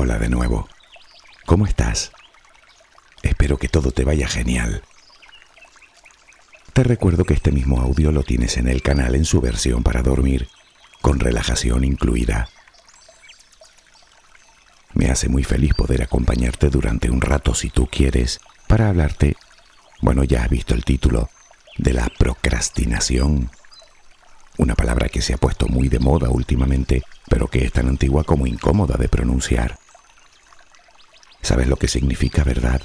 Hola 0.00 0.16
de 0.16 0.28
nuevo. 0.28 0.68
¿Cómo 1.44 1.66
estás? 1.66 2.12
Espero 3.24 3.56
que 3.56 3.66
todo 3.66 3.90
te 3.90 4.04
vaya 4.04 4.28
genial. 4.28 4.84
Te 6.72 6.84
recuerdo 6.84 7.24
que 7.24 7.34
este 7.34 7.50
mismo 7.50 7.80
audio 7.80 8.12
lo 8.12 8.22
tienes 8.22 8.58
en 8.58 8.68
el 8.68 8.80
canal 8.80 9.16
en 9.16 9.24
su 9.24 9.40
versión 9.40 9.82
para 9.82 10.02
dormir, 10.02 10.46
con 11.02 11.18
relajación 11.18 11.82
incluida. 11.82 12.48
Me 14.94 15.10
hace 15.10 15.28
muy 15.28 15.42
feliz 15.42 15.74
poder 15.74 16.00
acompañarte 16.00 16.70
durante 16.70 17.10
un 17.10 17.20
rato 17.20 17.52
si 17.52 17.68
tú 17.68 17.88
quieres 17.88 18.38
para 18.68 18.90
hablarte, 18.90 19.34
bueno 20.00 20.22
ya 20.22 20.44
has 20.44 20.48
visto 20.48 20.74
el 20.74 20.84
título, 20.84 21.28
de 21.76 21.94
la 21.94 22.06
procrastinación. 22.20 23.50
Una 24.58 24.76
palabra 24.76 25.08
que 25.08 25.22
se 25.22 25.34
ha 25.34 25.38
puesto 25.38 25.66
muy 25.66 25.88
de 25.88 25.98
moda 25.98 26.30
últimamente, 26.30 27.02
pero 27.28 27.48
que 27.48 27.64
es 27.64 27.72
tan 27.72 27.88
antigua 27.88 28.22
como 28.22 28.46
incómoda 28.46 28.96
de 28.96 29.08
pronunciar. 29.08 29.76
¿Sabes 31.42 31.66
lo 31.66 31.76
que 31.76 31.88
significa, 31.88 32.44
verdad? 32.44 32.82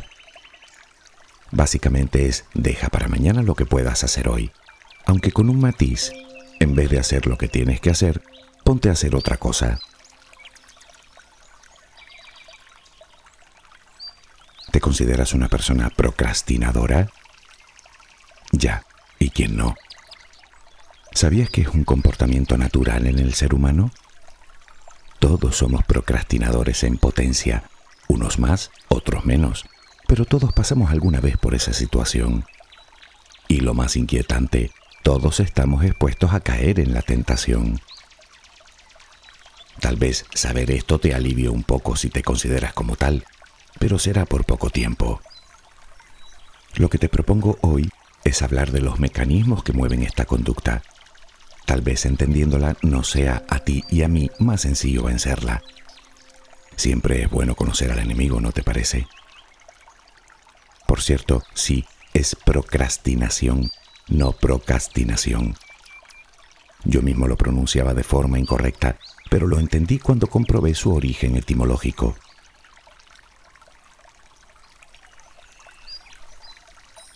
Básicamente 1.51 2.27
es 2.27 2.45
deja 2.53 2.89
para 2.89 3.07
mañana 3.07 3.43
lo 3.43 3.55
que 3.55 3.65
puedas 3.65 4.03
hacer 4.03 4.27
hoy, 4.27 4.51
aunque 5.05 5.31
con 5.31 5.49
un 5.49 5.59
matiz, 5.59 6.11
en 6.59 6.75
vez 6.75 6.89
de 6.89 6.99
hacer 6.99 7.27
lo 7.27 7.37
que 7.37 7.47
tienes 7.47 7.81
que 7.81 7.89
hacer, 7.89 8.23
ponte 8.63 8.89
a 8.89 8.93
hacer 8.93 9.15
otra 9.15 9.37
cosa. 9.37 9.79
¿Te 14.71 14.79
consideras 14.79 15.33
una 15.33 15.49
persona 15.49 15.89
procrastinadora? 15.91 17.11
Ya, 18.51 18.83
¿y 19.19 19.29
quién 19.29 19.55
no? 19.55 19.75
¿Sabías 21.11 21.49
que 21.49 21.61
es 21.61 21.67
un 21.67 21.83
comportamiento 21.83 22.57
natural 22.57 23.05
en 23.05 23.19
el 23.19 23.35
ser 23.35 23.53
humano? 23.53 23.91
Todos 25.19 25.57
somos 25.57 25.83
procrastinadores 25.83 26.83
en 26.83 26.97
potencia, 26.97 27.69
unos 28.07 28.39
más, 28.39 28.71
otros 28.89 29.25
menos 29.25 29.65
pero 30.13 30.25
todos 30.25 30.53
pasamos 30.53 30.91
alguna 30.91 31.19
vez 31.19 31.37
por 31.37 31.55
esa 31.55 31.73
situación. 31.73 32.45
Y 33.47 33.61
lo 33.61 33.73
más 33.73 33.95
inquietante, 33.95 34.71
todos 35.01 35.39
estamos 35.39 35.83
expuestos 35.83 36.33
a 36.33 36.39
caer 36.39 36.79
en 36.79 36.93
la 36.93 37.01
tentación. 37.01 37.81
Tal 39.79 39.95
vez 39.95 40.25
saber 40.33 40.69
esto 40.69 40.99
te 40.99 41.15
alivie 41.15 41.49
un 41.49 41.63
poco 41.63 41.95
si 41.95 42.11
te 42.11 42.21
consideras 42.21 42.73
como 42.73 42.95
tal, 42.95 43.25
pero 43.79 43.97
será 43.97 44.25
por 44.25 44.45
poco 44.45 44.69
tiempo. 44.69 45.19
Lo 46.75 46.89
que 46.89 46.99
te 46.99 47.09
propongo 47.09 47.57
hoy 47.61 47.89
es 48.23 48.43
hablar 48.43 48.71
de 48.71 48.81
los 48.81 48.99
mecanismos 48.99 49.63
que 49.63 49.73
mueven 49.73 50.03
esta 50.03 50.25
conducta. 50.25 50.83
Tal 51.65 51.81
vez 51.81 52.05
entendiéndola 52.05 52.77
no 52.81 53.03
sea 53.03 53.43
a 53.49 53.57
ti 53.59 53.83
y 53.89 54.03
a 54.03 54.07
mí 54.07 54.29
más 54.37 54.61
sencillo 54.61 55.03
vencerla. 55.03 55.63
Siempre 56.75 57.23
es 57.23 57.29
bueno 57.29 57.55
conocer 57.55 57.91
al 57.91 57.99
enemigo, 57.99 58.41
¿no 58.41 58.51
te 58.51 58.63
parece? 58.63 59.07
Por 60.87 61.01
cierto, 61.01 61.43
sí, 61.53 61.85
es 62.13 62.35
procrastinación, 62.35 63.71
no 64.07 64.33
procrastinación. 64.33 65.55
Yo 66.85 67.01
mismo 67.01 67.27
lo 67.27 67.37
pronunciaba 67.37 67.93
de 67.93 68.03
forma 68.03 68.39
incorrecta, 68.39 68.97
pero 69.29 69.47
lo 69.47 69.59
entendí 69.59 69.99
cuando 69.99 70.27
comprobé 70.27 70.75
su 70.75 70.93
origen 70.93 71.37
etimológico. 71.37 72.15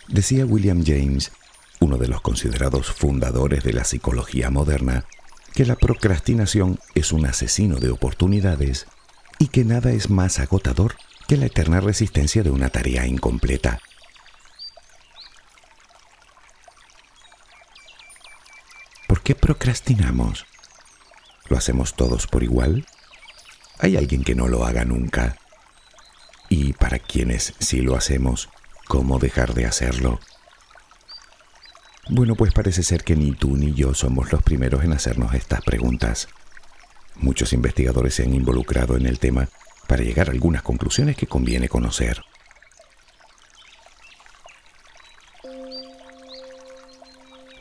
Decía 0.08 0.46
William 0.46 0.84
James, 0.86 1.32
uno 1.80 1.98
de 1.98 2.08
los 2.08 2.22
considerados 2.22 2.92
fundadores 2.92 3.64
de 3.64 3.74
la 3.74 3.84
psicología 3.84 4.50
moderna, 4.50 5.06
que 5.54 5.66
la 5.66 5.76
procrastinación 5.76 6.80
es 6.96 7.12
un 7.12 7.26
asesino 7.26 7.78
de 7.78 7.90
oportunidades 7.90 8.88
y 9.40 9.48
que 9.48 9.64
nada 9.64 9.92
es 9.92 10.10
más 10.10 10.40
agotador 10.40 10.96
que 11.28 11.38
la 11.38 11.48
eterna 11.48 11.82
resistencia 11.82 12.44
de 12.44 12.50
una 12.50 12.70
tarea 12.70 13.06
incompleta. 13.06 13.80
¿Por 19.08 19.22
qué 19.22 19.36
procrastinamos? 19.36 20.46
¿Lo 21.50 21.58
hacemos 21.58 21.96
todos 21.96 22.28
por 22.28 22.44
igual? 22.44 22.86
¿Hay 23.80 23.96
alguien 23.96 24.24
que 24.24 24.36
no 24.36 24.48
lo 24.48 24.66
haga 24.66 24.86
nunca? 24.86 25.38
Y 26.50 26.74
para 26.74 27.00
quienes 27.00 27.54
sí 27.60 27.82
lo 27.82 27.96
hacemos, 27.96 28.50
¿cómo 28.88 29.20
dejar 29.20 29.54
de 29.54 29.66
hacerlo? 29.66 30.20
Bueno, 32.10 32.36
pues 32.36 32.54
parece 32.54 32.84
ser 32.84 33.04
que 33.04 33.18
ni 33.18 33.34
tú 33.34 33.58
ni 33.58 33.74
yo 33.74 33.94
somos 33.94 34.32
los 34.32 34.42
primeros 34.42 34.84
en 34.84 34.94
hacernos 34.94 35.34
estas 35.34 35.62
preguntas. 35.62 36.30
Muchos 37.20 37.54
investigadores 37.54 38.16
se 38.16 38.24
han 38.24 38.34
involucrado 38.34 38.96
en 38.96 39.06
el 39.06 39.20
tema 39.20 39.50
para 39.88 40.04
llegar 40.04 40.30
a 40.30 40.34
algunas 40.34 40.62
conclusiones 40.62 41.16
que 41.16 41.28
conviene 41.28 41.70
conocer. 41.70 42.22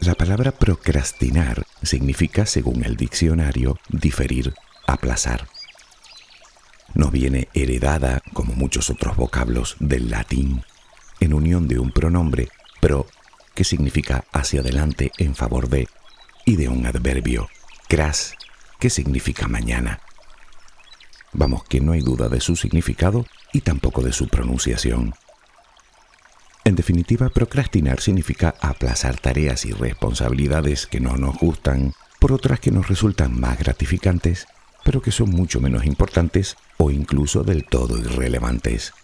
La 0.01 0.15
palabra 0.15 0.53
procrastinar 0.53 1.65
significa, 1.83 2.47
según 2.47 2.85
el 2.85 2.97
diccionario, 2.97 3.79
diferir, 3.89 4.55
aplazar. 4.87 5.49
Nos 6.95 7.11
viene 7.11 7.49
heredada, 7.55 8.23
como 8.33 8.55
muchos 8.55 8.91
otros 8.91 9.17
vocablos, 9.17 9.77
del 9.81 10.11
latín, 10.11 10.63
en 11.19 11.35
unión 11.35 11.67
de 11.67 11.79
un 11.79 11.91
pronombre 11.91 12.49
pro, 12.81 13.07
que 13.55 13.65
significa 13.65 14.25
hacia 14.33 14.61
adelante 14.61 15.11
en 15.19 15.35
favor 15.35 15.69
de, 15.69 15.89
y 16.45 16.57
de 16.57 16.69
un 16.69 16.87
adverbio, 16.87 17.49
cras, 17.89 18.35
que 18.79 18.91
significa 18.91 19.49
mañana. 19.49 20.01
Vamos, 21.33 21.65
que 21.65 21.81
no 21.81 21.93
hay 21.93 22.01
duda 22.01 22.29
de 22.29 22.41
su 22.41 22.57
significado 22.57 23.27
y 23.53 23.61
tampoco 23.61 24.03
de 24.03 24.13
su 24.13 24.29
pronunciación. 24.29 25.15
En 26.65 26.75
definitiva, 26.75 27.29
procrastinar 27.29 28.01
significa 28.01 28.55
aplazar 28.61 29.19
tareas 29.19 29.65
y 29.65 29.73
responsabilidades 29.73 30.87
que 30.87 30.99
no 30.99 31.17
nos 31.17 31.37
gustan 31.37 31.95
por 32.19 32.33
otras 32.33 32.59
que 32.59 32.73
nos 32.73 32.89
resultan 32.89 33.39
más 33.39 33.59
gratificantes, 33.59 34.47
pero 34.85 35.01
que 35.01 35.13
son 35.13 35.31
mucho 35.31 35.61
menos 35.61 35.85
importantes 35.85 36.57
o 36.77 36.91
incluso 36.91 37.45
del 37.45 37.65
todo 37.65 37.99
irrelevantes. 37.99 38.95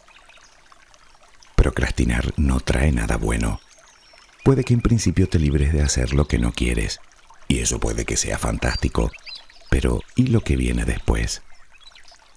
Procrastinar 1.54 2.32
no 2.36 2.60
trae 2.60 2.90
nada 2.90 3.16
bueno. 3.16 3.60
Puede 4.42 4.64
que 4.64 4.74
en 4.74 4.80
principio 4.80 5.28
te 5.28 5.38
libres 5.38 5.72
de 5.72 5.82
hacer 5.82 6.14
lo 6.14 6.26
que 6.26 6.38
no 6.38 6.52
quieres, 6.52 7.00
y 7.46 7.60
eso 7.60 7.78
puede 7.78 8.04
que 8.04 8.16
sea 8.16 8.38
fantástico, 8.38 9.12
pero 9.72 10.02
¿y 10.16 10.26
lo 10.26 10.42
que 10.42 10.54
viene 10.54 10.84
después? 10.84 11.40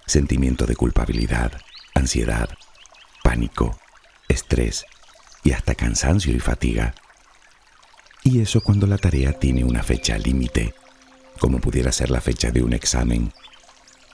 sentimiento 0.06 0.64
de 0.64 0.74
culpabilidad, 0.74 1.52
ansiedad, 1.94 2.48
pánico, 3.22 3.78
estrés 4.26 4.86
y 5.44 5.52
hasta 5.52 5.74
cansancio 5.74 6.34
y 6.34 6.38
fatiga. 6.38 6.94
Y 8.24 8.40
eso 8.40 8.62
cuando 8.62 8.86
la 8.86 8.96
tarea 8.96 9.34
tiene 9.34 9.64
una 9.64 9.82
fecha 9.82 10.16
límite, 10.16 10.74
como 11.38 11.60
pudiera 11.60 11.92
ser 11.92 12.08
la 12.08 12.22
fecha 12.22 12.50
de 12.50 12.62
un 12.62 12.72
examen. 12.72 13.34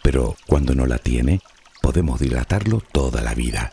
Pero 0.03 0.35
cuando 0.49 0.75
no 0.75 0.87
la 0.87 0.99
tiene, 0.99 1.41
podemos 1.81 2.19
dilatarlo 2.19 2.81
toda 2.81 3.23
la 3.23 3.35
vida. 3.35 3.73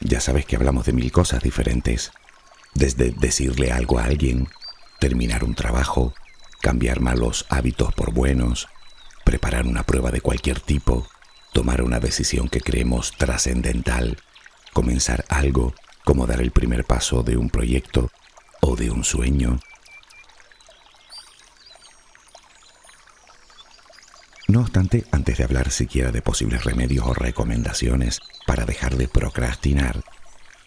Ya 0.00 0.20
sabes 0.20 0.46
que 0.46 0.56
hablamos 0.56 0.86
de 0.86 0.94
mil 0.94 1.12
cosas 1.12 1.42
diferentes, 1.42 2.12
desde 2.74 3.10
decirle 3.10 3.72
algo 3.72 3.98
a 3.98 4.04
alguien, 4.04 4.48
terminar 5.00 5.44
un 5.44 5.54
trabajo, 5.54 6.14
cambiar 6.62 7.00
malos 7.00 7.44
hábitos 7.50 7.92
por 7.92 8.14
buenos, 8.14 8.68
preparar 9.24 9.66
una 9.66 9.82
prueba 9.82 10.10
de 10.12 10.20
cualquier 10.20 10.60
tipo, 10.60 11.06
tomar 11.52 11.82
una 11.82 11.98
decisión 11.98 12.48
que 12.48 12.60
creemos 12.60 13.12
trascendental, 13.18 14.16
comenzar 14.72 15.24
algo 15.28 15.74
como 16.04 16.26
dar 16.26 16.40
el 16.40 16.52
primer 16.52 16.84
paso 16.84 17.24
de 17.24 17.36
un 17.36 17.50
proyecto 17.50 18.10
o 18.60 18.76
de 18.76 18.90
un 18.90 19.02
sueño. 19.02 19.58
No 24.46 24.60
obstante, 24.60 25.04
antes 25.10 25.38
de 25.38 25.44
hablar 25.44 25.70
siquiera 25.70 26.12
de 26.12 26.22
posibles 26.22 26.62
remedios 26.64 27.06
o 27.06 27.14
recomendaciones 27.14 28.20
para 28.46 28.66
dejar 28.66 28.96
de 28.96 29.08
procrastinar, 29.08 30.04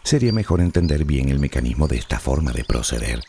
sería 0.04 0.34
mejor 0.34 0.60
entender 0.60 1.06
bien 1.06 1.30
el 1.30 1.40
mecanismo 1.40 1.88
de 1.88 1.98
esta 1.98 2.20
forma 2.20 2.52
de 2.52 2.66
proceder. 2.66 3.24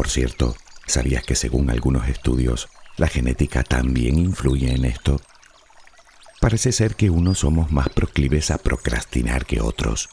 Por 0.00 0.08
cierto, 0.08 0.56
¿sabías 0.86 1.24
que 1.24 1.34
según 1.34 1.68
algunos 1.68 2.08
estudios, 2.08 2.70
la 2.96 3.06
genética 3.06 3.62
también 3.62 4.18
influye 4.18 4.72
en 4.74 4.86
esto. 4.86 5.20
Parece 6.40 6.72
ser 6.72 6.96
que 6.96 7.10
unos 7.10 7.40
somos 7.40 7.70
más 7.70 7.90
proclives 7.90 8.50
a 8.50 8.56
procrastinar 8.56 9.44
que 9.44 9.60
otros. 9.60 10.08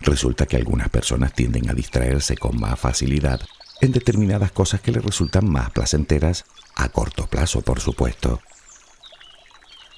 Resulta 0.00 0.46
que 0.46 0.56
algunas 0.56 0.88
personas 0.88 1.32
tienden 1.34 1.70
a 1.70 1.72
distraerse 1.72 2.36
con 2.36 2.58
más 2.58 2.80
facilidad 2.80 3.40
en 3.80 3.92
determinadas 3.92 4.50
cosas 4.50 4.80
que 4.80 4.90
les 4.90 5.04
resultan 5.04 5.48
más 5.48 5.70
placenteras 5.70 6.44
a 6.74 6.88
corto 6.88 7.28
plazo, 7.28 7.60
por 7.60 7.78
supuesto. 7.78 8.40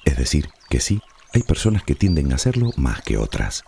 Es 0.05 0.17
decir, 0.17 0.51
que 0.69 0.79
sí, 0.79 1.01
hay 1.33 1.41
personas 1.41 1.81
que 1.81 1.95
tienden 1.95 2.31
a 2.31 2.35
hacerlo 2.35 2.69
más 2.77 3.01
que 3.01 3.17
otras. 3.17 3.63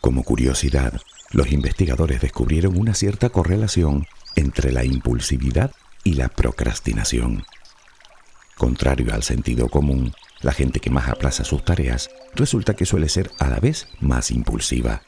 Como 0.00 0.22
curiosidad, 0.22 1.02
los 1.30 1.52
investigadores 1.52 2.20
descubrieron 2.20 2.78
una 2.78 2.94
cierta 2.94 3.28
correlación 3.28 4.06
entre 4.34 4.72
la 4.72 4.84
impulsividad 4.84 5.72
y 6.04 6.14
la 6.14 6.28
procrastinación. 6.28 7.44
contrario 8.56 9.14
al 9.14 9.22
sentido 9.22 9.68
común, 9.68 10.12
la 10.40 10.52
gente 10.52 10.80
que 10.80 10.90
más 10.90 11.08
aplaza 11.08 11.44
sus 11.44 11.64
tareas 11.64 12.10
resulta 12.34 12.74
que 12.74 12.86
suele 12.86 13.08
ser 13.08 13.30
a 13.38 13.48
la 13.48 13.60
vez 13.60 13.86
más 14.00 14.30
impulsiva. 14.30 15.02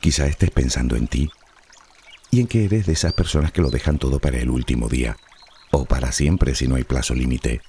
Quizá 0.00 0.26
estés 0.26 0.50
pensando 0.50 0.96
en 0.96 1.06
ti 1.06 1.30
y 2.30 2.40
en 2.40 2.46
que 2.46 2.64
eres 2.64 2.86
de 2.86 2.92
esas 2.92 3.12
personas 3.12 3.52
que 3.52 3.62
lo 3.62 3.70
dejan 3.70 3.98
todo 3.98 4.18
para 4.18 4.38
el 4.38 4.50
último 4.50 4.88
día 4.88 5.16
o 5.70 5.84
para 5.84 6.12
siempre 6.12 6.54
si 6.54 6.66
no 6.66 6.74
hay 6.74 6.84
plazo 6.84 7.14
límite. 7.14 7.62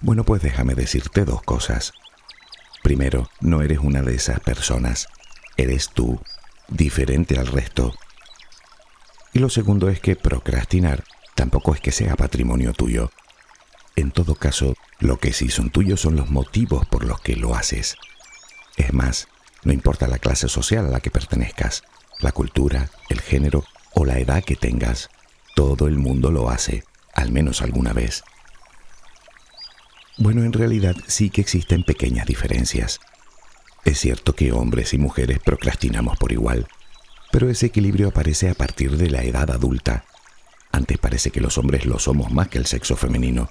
Bueno, 0.00 0.24
pues 0.24 0.42
déjame 0.42 0.74
decirte 0.74 1.24
dos 1.24 1.42
cosas. 1.42 1.92
Primero, 2.86 3.28
no 3.40 3.62
eres 3.62 3.80
una 3.80 4.00
de 4.00 4.14
esas 4.14 4.38
personas. 4.38 5.08
Eres 5.56 5.90
tú, 5.92 6.20
diferente 6.68 7.36
al 7.36 7.48
resto. 7.48 7.92
Y 9.32 9.40
lo 9.40 9.50
segundo 9.50 9.88
es 9.88 9.98
que 9.98 10.14
procrastinar 10.14 11.02
tampoco 11.34 11.74
es 11.74 11.80
que 11.80 11.90
sea 11.90 12.14
patrimonio 12.14 12.74
tuyo. 12.74 13.10
En 13.96 14.12
todo 14.12 14.36
caso, 14.36 14.74
lo 15.00 15.18
que 15.18 15.32
sí 15.32 15.48
son 15.48 15.70
tuyos 15.70 16.00
son 16.00 16.14
los 16.14 16.30
motivos 16.30 16.86
por 16.86 17.04
los 17.04 17.20
que 17.20 17.34
lo 17.34 17.56
haces. 17.56 17.96
Es 18.76 18.92
más, 18.92 19.26
no 19.64 19.72
importa 19.72 20.06
la 20.06 20.20
clase 20.20 20.46
social 20.46 20.86
a 20.86 20.90
la 20.90 21.00
que 21.00 21.10
pertenezcas, 21.10 21.82
la 22.20 22.30
cultura, 22.30 22.90
el 23.08 23.20
género 23.20 23.64
o 23.94 24.04
la 24.04 24.20
edad 24.20 24.44
que 24.44 24.54
tengas, 24.54 25.10
todo 25.56 25.88
el 25.88 25.98
mundo 25.98 26.30
lo 26.30 26.50
hace, 26.50 26.84
al 27.14 27.32
menos 27.32 27.62
alguna 27.62 27.92
vez. 27.92 28.22
Bueno, 30.18 30.44
en 30.44 30.54
realidad 30.54 30.96
sí 31.06 31.28
que 31.28 31.42
existen 31.42 31.82
pequeñas 31.82 32.26
diferencias. 32.26 33.00
Es 33.84 34.00
cierto 34.00 34.34
que 34.34 34.50
hombres 34.50 34.94
y 34.94 34.98
mujeres 34.98 35.40
procrastinamos 35.44 36.16
por 36.16 36.32
igual, 36.32 36.66
pero 37.30 37.50
ese 37.50 37.66
equilibrio 37.66 38.08
aparece 38.08 38.48
a 38.48 38.54
partir 38.54 38.96
de 38.96 39.10
la 39.10 39.24
edad 39.24 39.50
adulta. 39.50 40.06
Antes 40.72 40.96
parece 40.96 41.30
que 41.30 41.42
los 41.42 41.58
hombres 41.58 41.84
lo 41.84 41.98
somos 41.98 42.32
más 42.32 42.48
que 42.48 42.56
el 42.56 42.64
sexo 42.64 42.96
femenino. 42.96 43.50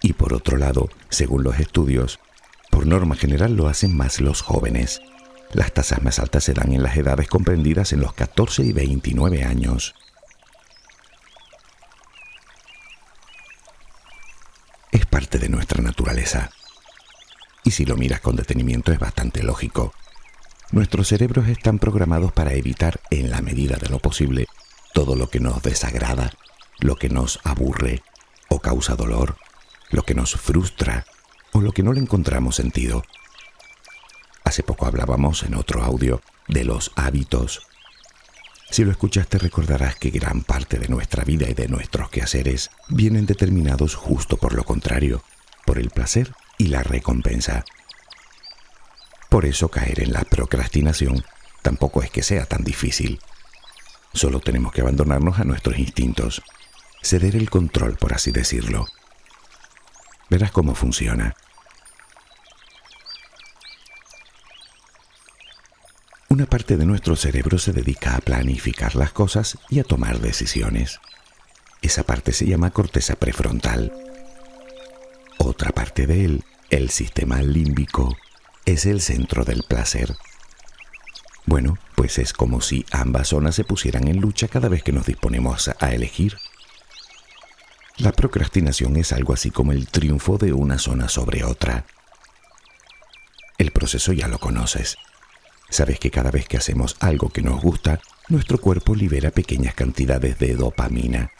Y 0.00 0.14
por 0.14 0.32
otro 0.32 0.56
lado, 0.56 0.88
según 1.10 1.44
los 1.44 1.60
estudios, 1.60 2.18
por 2.70 2.86
norma 2.86 3.14
general 3.14 3.54
lo 3.54 3.68
hacen 3.68 3.94
más 3.94 4.22
los 4.22 4.40
jóvenes. 4.40 5.02
Las 5.52 5.74
tasas 5.74 6.02
más 6.02 6.18
altas 6.18 6.44
se 6.44 6.54
dan 6.54 6.72
en 6.72 6.82
las 6.82 6.96
edades 6.96 7.28
comprendidas 7.28 7.92
en 7.92 8.00
los 8.00 8.14
14 8.14 8.62
y 8.62 8.72
29 8.72 9.44
años. 9.44 9.94
es 14.92 15.06
de 15.30 15.48
nuestra 15.48 15.82
naturaleza. 15.82 16.50
Y 17.64 17.70
si 17.72 17.84
lo 17.84 17.96
miras 17.96 18.20
con 18.20 18.36
detenimiento 18.36 18.92
es 18.92 18.98
bastante 18.98 19.42
lógico. 19.42 19.94
Nuestros 20.70 21.08
cerebros 21.08 21.48
están 21.48 21.78
programados 21.78 22.32
para 22.32 22.54
evitar, 22.54 23.00
en 23.10 23.30
la 23.30 23.40
medida 23.40 23.76
de 23.76 23.88
lo 23.88 23.98
posible, 23.98 24.46
todo 24.92 25.16
lo 25.16 25.28
que 25.28 25.40
nos 25.40 25.62
desagrada, 25.62 26.32
lo 26.80 26.96
que 26.96 27.08
nos 27.08 27.40
aburre 27.44 28.02
o 28.48 28.60
causa 28.60 28.96
dolor, 28.96 29.36
lo 29.90 30.02
que 30.02 30.14
nos 30.14 30.34
frustra 30.34 31.04
o 31.52 31.60
lo 31.60 31.72
que 31.72 31.82
no 31.82 31.92
le 31.92 32.00
encontramos 32.00 32.56
sentido. 32.56 33.04
Hace 34.44 34.62
poco 34.62 34.86
hablábamos 34.86 35.44
en 35.44 35.54
otro 35.54 35.82
audio 35.82 36.20
de 36.48 36.64
los 36.64 36.92
hábitos 36.96 37.66
si 38.72 38.84
lo 38.84 38.90
escuchaste 38.90 39.36
recordarás 39.36 39.96
que 39.96 40.08
gran 40.08 40.40
parte 40.40 40.78
de 40.78 40.88
nuestra 40.88 41.24
vida 41.24 41.46
y 41.46 41.52
de 41.52 41.68
nuestros 41.68 42.08
quehaceres 42.08 42.70
vienen 42.88 43.26
determinados 43.26 43.94
justo 43.94 44.38
por 44.38 44.54
lo 44.54 44.64
contrario, 44.64 45.22
por 45.66 45.78
el 45.78 45.90
placer 45.90 46.32
y 46.56 46.68
la 46.68 46.82
recompensa. 46.82 47.66
Por 49.28 49.44
eso 49.44 49.68
caer 49.68 50.00
en 50.00 50.14
la 50.14 50.22
procrastinación 50.22 51.22
tampoco 51.60 52.02
es 52.02 52.10
que 52.10 52.22
sea 52.22 52.46
tan 52.46 52.64
difícil. 52.64 53.20
Solo 54.14 54.40
tenemos 54.40 54.72
que 54.72 54.80
abandonarnos 54.80 55.38
a 55.38 55.44
nuestros 55.44 55.78
instintos, 55.78 56.40
ceder 57.02 57.36
el 57.36 57.50
control, 57.50 57.98
por 57.98 58.14
así 58.14 58.30
decirlo. 58.30 58.86
Verás 60.30 60.50
cómo 60.50 60.74
funciona. 60.74 61.36
Una 66.42 66.50
parte 66.50 66.76
de 66.76 66.86
nuestro 66.86 67.14
cerebro 67.14 67.56
se 67.56 67.72
dedica 67.72 68.16
a 68.16 68.20
planificar 68.20 68.96
las 68.96 69.12
cosas 69.12 69.58
y 69.70 69.78
a 69.78 69.84
tomar 69.84 70.18
decisiones. 70.18 70.98
Esa 71.82 72.02
parte 72.02 72.32
se 72.32 72.46
llama 72.46 72.72
corteza 72.72 73.14
prefrontal. 73.14 73.92
Otra 75.38 75.70
parte 75.70 76.08
de 76.08 76.24
él, 76.24 76.44
el 76.70 76.90
sistema 76.90 77.40
límbico, 77.42 78.16
es 78.64 78.86
el 78.86 79.00
centro 79.00 79.44
del 79.44 79.62
placer. 79.62 80.16
Bueno, 81.46 81.78
pues 81.94 82.18
es 82.18 82.32
como 82.32 82.60
si 82.60 82.84
ambas 82.90 83.28
zonas 83.28 83.54
se 83.54 83.62
pusieran 83.62 84.08
en 84.08 84.20
lucha 84.20 84.48
cada 84.48 84.68
vez 84.68 84.82
que 84.82 84.90
nos 84.90 85.06
disponemos 85.06 85.70
a 85.78 85.94
elegir. 85.94 86.38
La 87.98 88.10
procrastinación 88.10 88.96
es 88.96 89.12
algo 89.12 89.32
así 89.32 89.52
como 89.52 89.70
el 89.70 89.86
triunfo 89.86 90.38
de 90.38 90.52
una 90.52 90.80
zona 90.80 91.08
sobre 91.08 91.44
otra. 91.44 91.84
El 93.58 93.70
proceso 93.70 94.12
ya 94.12 94.26
lo 94.26 94.40
conoces. 94.40 94.96
Sabes 95.72 95.98
que 95.98 96.10
cada 96.10 96.30
vez 96.30 96.46
que 96.46 96.58
hacemos 96.58 96.96
algo 97.00 97.30
que 97.30 97.40
nos 97.40 97.62
gusta, 97.62 97.98
nuestro 98.28 98.58
cuerpo 98.58 98.94
libera 98.94 99.30
pequeñas 99.30 99.72
cantidades 99.74 100.38
de 100.38 100.54
dopamina, 100.54 101.30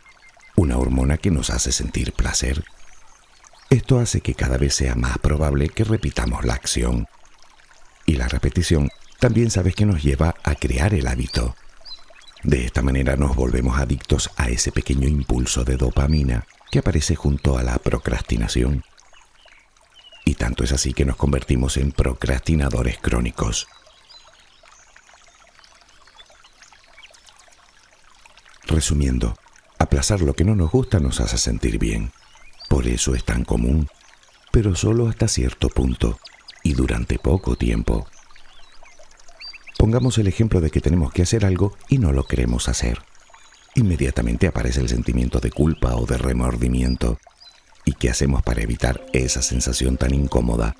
una 0.56 0.79
hormona 0.79 1.19
que 1.19 1.31
nos 1.31 1.50
hace 1.50 1.70
sentir 1.70 2.14
placer. 2.14 2.64
Esto 3.69 3.99
hace 3.99 4.23
que 4.23 4.32
cada 4.32 4.56
vez 4.56 4.75
sea 4.75 4.94
más 4.94 5.19
probable 5.19 5.69
que 5.69 5.84
repitamos 5.84 6.46
la 6.46 6.55
acción. 6.55 7.08
Y 8.06 8.14
la 8.14 8.26
repetición 8.26 8.88
también 9.20 9.50
sabes 9.50 9.75
que 9.75 9.84
nos 9.84 10.02
lleva 10.02 10.35
a 10.44 10.55
crear 10.55 10.94
el 10.94 11.08
hábito. 11.08 11.55
De 12.43 12.64
esta 12.64 12.81
manera 12.81 13.17
nos 13.17 13.37
volvemos 13.37 13.78
adictos 13.78 14.31
a 14.38 14.49
ese 14.49 14.73
pequeño 14.73 15.08
impulso 15.08 15.62
de 15.62 15.76
dopamina 15.76 16.46
que 16.70 16.78
aparece 16.78 17.17
junto 17.17 17.58
a 17.58 17.62
la 17.62 17.76
procrastinación. 17.76 18.82
Y 20.25 20.37
tanto 20.37 20.64
es 20.64 20.73
así 20.73 20.94
que 20.94 21.05
nos 21.05 21.17
convertimos 21.17 21.76
en 21.76 21.93
procrastinadores 21.93 22.96
crónicos. 22.96 23.69
Resumiendo, 28.73 29.37
aplazar 29.79 30.23
lo 30.23 30.33
que 30.33 30.47
no 30.47 30.55
nos 30.55 30.71
gusta 30.71 30.99
nos 30.99 31.21
hace 31.21 31.37
sentir 31.37 31.79
bien. 31.79 32.11
Por 32.71 32.87
eso 32.87 33.15
es 33.15 33.23
tan 33.23 33.45
común, 33.45 33.87
pero 34.51 34.75
solo 34.75 35.09
hasta 35.09 35.29
cierto 35.29 35.69
punto 35.69 36.19
y 36.63 36.73
durante 36.73 37.19
poco 37.19 37.55
tiempo. 37.57 38.07
Pongamos 39.77 40.17
el 40.17 40.27
ejemplo 40.27 40.62
de 40.62 40.71
que 40.71 40.81
tenemos 40.81 41.12
que 41.12 41.21
hacer 41.21 41.45
algo 41.45 41.76
y 41.91 41.99
no 41.99 42.12
lo 42.12 42.25
queremos 42.25 42.67
hacer. 42.71 43.02
Inmediatamente 43.75 44.47
aparece 44.47 44.81
el 44.81 44.88
sentimiento 44.88 45.38
de 45.38 45.50
culpa 45.50 45.95
o 45.97 46.07
de 46.07 46.17
remordimiento. 46.17 47.19
¿Y 47.85 47.93
qué 47.93 48.09
hacemos 48.09 48.43
para 48.43 48.62
evitar 48.62 49.05
esa 49.12 49.43
sensación 49.43 49.99
tan 49.99 50.14
incómoda? 50.14 50.76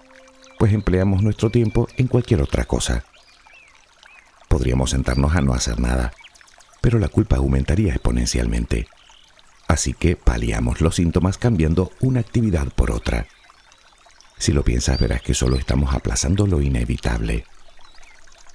Pues 0.59 0.73
empleamos 0.73 1.23
nuestro 1.23 1.51
tiempo 1.51 1.89
en 1.99 2.07
cualquier 2.07 2.41
otra 2.41 2.65
cosa. 2.65 3.05
Podríamos 4.49 4.93
sentarnos 4.93 5.37
a 5.37 5.43
no 5.43 5.53
hacer 5.53 5.79
nada, 5.79 6.15
pero 6.83 6.99
la 6.99 7.09
culpa 7.09 7.37
aumentaría 7.37 7.93
exponencialmente. 7.93 8.89
Así 9.69 9.95
que 9.95 10.17
paliamos 10.17 10.83
los 10.83 10.97
síntomas 10.97 11.39
cambiando 11.39 11.93
una 12.01 12.21
actividad 12.21 12.67
por 12.75 12.91
otra. 12.91 13.27
Si 14.37 14.53
lo 14.53 14.65
piensas 14.65 15.01
verás 15.01 15.23
que 15.23 15.33
solo 15.33 15.57
estamos 15.57 15.95
aplazando 15.95 16.47
lo 16.47 16.61
inevitable. 16.61 17.47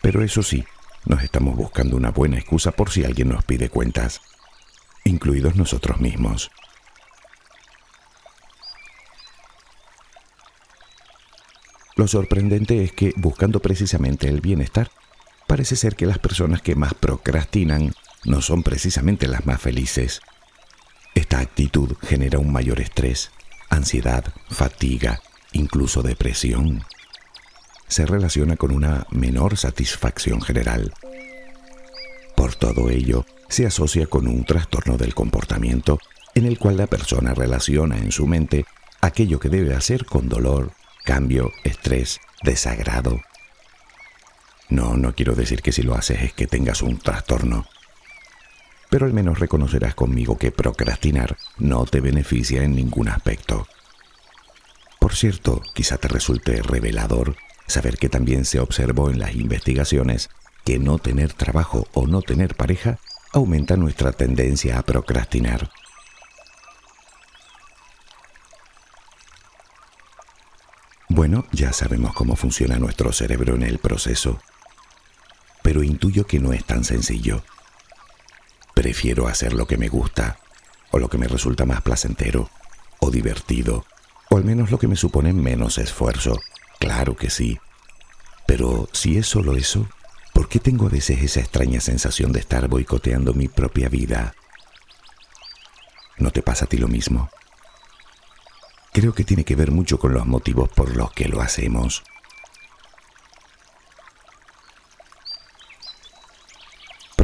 Pero 0.02 0.22
eso 0.22 0.44
sí, 0.44 0.66
nos 1.06 1.24
estamos 1.24 1.56
buscando 1.56 1.96
una 1.96 2.12
buena 2.12 2.38
excusa 2.38 2.72
por 2.72 2.92
si 2.92 3.06
alguien 3.06 3.30
nos 3.30 3.46
pide 3.46 3.70
cuentas, 3.70 4.22
incluidos 5.06 5.56
nosotros 5.56 6.02
mismos. 6.02 6.52
Lo 11.96 12.08
sorprendente 12.08 12.84
es 12.84 12.92
que, 12.92 13.14
buscando 13.16 13.60
precisamente 13.62 14.28
el 14.28 14.42
bienestar, 14.42 14.92
parece 15.48 15.78
ser 15.78 15.96
que 15.96 16.06
las 16.06 16.20
personas 16.20 16.62
que 16.62 16.76
más 16.76 16.94
procrastinan 16.94 17.94
no 18.26 18.42
son 18.42 18.64
precisamente 18.64 19.28
las 19.28 19.46
más 19.46 19.62
felices. 19.62 20.22
Esta 21.16 21.40
actitud 21.40 21.96
genera 22.02 22.40
un 22.40 22.52
mayor 22.52 22.80
estrés, 22.80 23.32
ansiedad, 23.70 24.26
fatiga, 24.50 25.22
incluso 25.52 26.04
depresión. 26.04 26.84
Se 27.88 28.06
relaciona 28.06 28.56
con 28.56 28.72
una 28.72 29.08
menor 29.12 29.58
satisfacción 29.58 30.42
general. 30.42 30.94
Por 32.36 32.56
todo 32.56 32.90
ello, 32.90 33.26
se 33.50 33.66
asocia 33.66 34.08
con 34.08 34.28
un 34.28 34.46
trastorno 34.46 34.98
del 34.98 35.16
comportamiento 35.16 36.00
en 36.36 36.46
el 36.46 36.60
cual 36.60 36.78
la 36.78 36.88
persona 36.88 37.34
relaciona 37.34 37.98
en 37.98 38.12
su 38.12 38.28
mente 38.28 38.66
aquello 39.02 39.40
que 39.40 39.50
debe 39.50 39.74
hacer 39.74 40.06
con 40.06 40.30
dolor, 40.30 40.74
cambio, 41.04 41.52
estrés, 41.64 42.20
desagrado. 42.44 43.22
No, 44.70 44.98
no 44.98 45.16
quiero 45.16 45.34
decir 45.34 45.62
que 45.62 45.72
si 45.72 45.82
lo 45.82 45.96
haces 45.96 46.22
es 46.22 46.34
que 46.34 46.46
tengas 46.46 46.82
un 46.82 47.00
trastorno 47.00 47.66
pero 48.90 49.06
al 49.06 49.14
menos 49.14 49.40
reconocerás 49.40 49.96
conmigo 49.96 50.38
que 50.38 50.52
procrastinar 50.52 51.38
no 51.58 51.86
te 51.86 52.02
beneficia 52.02 52.64
en 52.64 52.76
ningún 52.76 53.10
aspecto. 53.10 53.68
Por 55.00 55.16
cierto, 55.16 55.62
quizá 55.74 55.98
te 55.98 56.08
resulte 56.08 56.62
revelador 56.62 57.36
saber 57.68 57.98
que 57.98 58.10
también 58.10 58.46
se 58.46 58.60
observó 58.60 59.10
en 59.10 59.20
las 59.20 59.36
investigaciones 59.36 60.30
que 60.64 60.80
no 60.80 60.98
tener 60.98 61.34
trabajo 61.34 61.88
o 61.94 62.08
no 62.08 62.22
tener 62.22 62.56
pareja 62.56 63.00
aumenta 63.34 63.78
nuestra 63.78 64.12
tendencia 64.12 64.80
a 64.80 64.84
procrastinar. 64.84 65.70
Bueno, 71.10 71.46
ya 71.52 71.74
sabemos 71.74 72.14
cómo 72.14 72.36
funciona 72.36 72.78
nuestro 72.78 73.12
cerebro 73.12 73.56
en 73.56 73.64
el 73.64 73.80
proceso, 73.80 74.40
pero 75.62 75.84
intuyo 75.84 76.26
que 76.26 76.40
no 76.40 76.54
es 76.54 76.64
tan 76.66 76.84
sencillo. 76.84 77.44
Prefiero 78.88 79.28
hacer 79.28 79.52
lo 79.52 79.68
que 79.68 79.76
me 79.76 79.90
gusta, 79.90 80.40
o 80.92 80.98
lo 80.98 81.10
que 81.10 81.18
me 81.18 81.28
resulta 81.28 81.66
más 81.66 81.82
placentero, 81.82 82.50
o 83.00 83.12
divertido, 83.12 83.86
o 84.30 84.38
al 84.38 84.46
menos 84.46 84.72
lo 84.72 84.80
que 84.80 84.88
me 84.88 84.96
supone 84.96 85.34
menos 85.34 85.78
esfuerzo. 85.78 86.40
Claro 86.80 87.18
que 87.18 87.30
sí. 87.30 87.60
Pero 88.46 88.88
si 88.94 89.18
es 89.18 89.28
solo 89.28 89.58
eso, 89.58 89.90
¿por 90.34 90.48
qué 90.48 90.60
tengo 90.60 90.86
a 90.86 90.90
veces 90.90 91.22
esa 91.22 91.42
extraña 91.42 91.82
sensación 91.82 92.32
de 92.32 92.40
estar 92.40 92.70
boicoteando 92.70 93.34
mi 93.34 93.50
propia 93.50 93.90
vida? 93.90 94.36
¿No 96.18 96.32
te 96.32 96.42
pasa 96.42 96.64
a 96.64 96.70
ti 96.70 96.78
lo 96.78 96.88
mismo? 96.88 97.30
Creo 98.94 99.14
que 99.14 99.26
tiene 99.26 99.44
que 99.44 99.58
ver 99.58 99.72
mucho 99.72 100.00
con 100.00 100.14
los 100.14 100.26
motivos 100.26 100.70
por 100.70 100.96
los 100.96 101.12
que 101.12 101.28
lo 101.28 101.42
hacemos. 101.42 102.06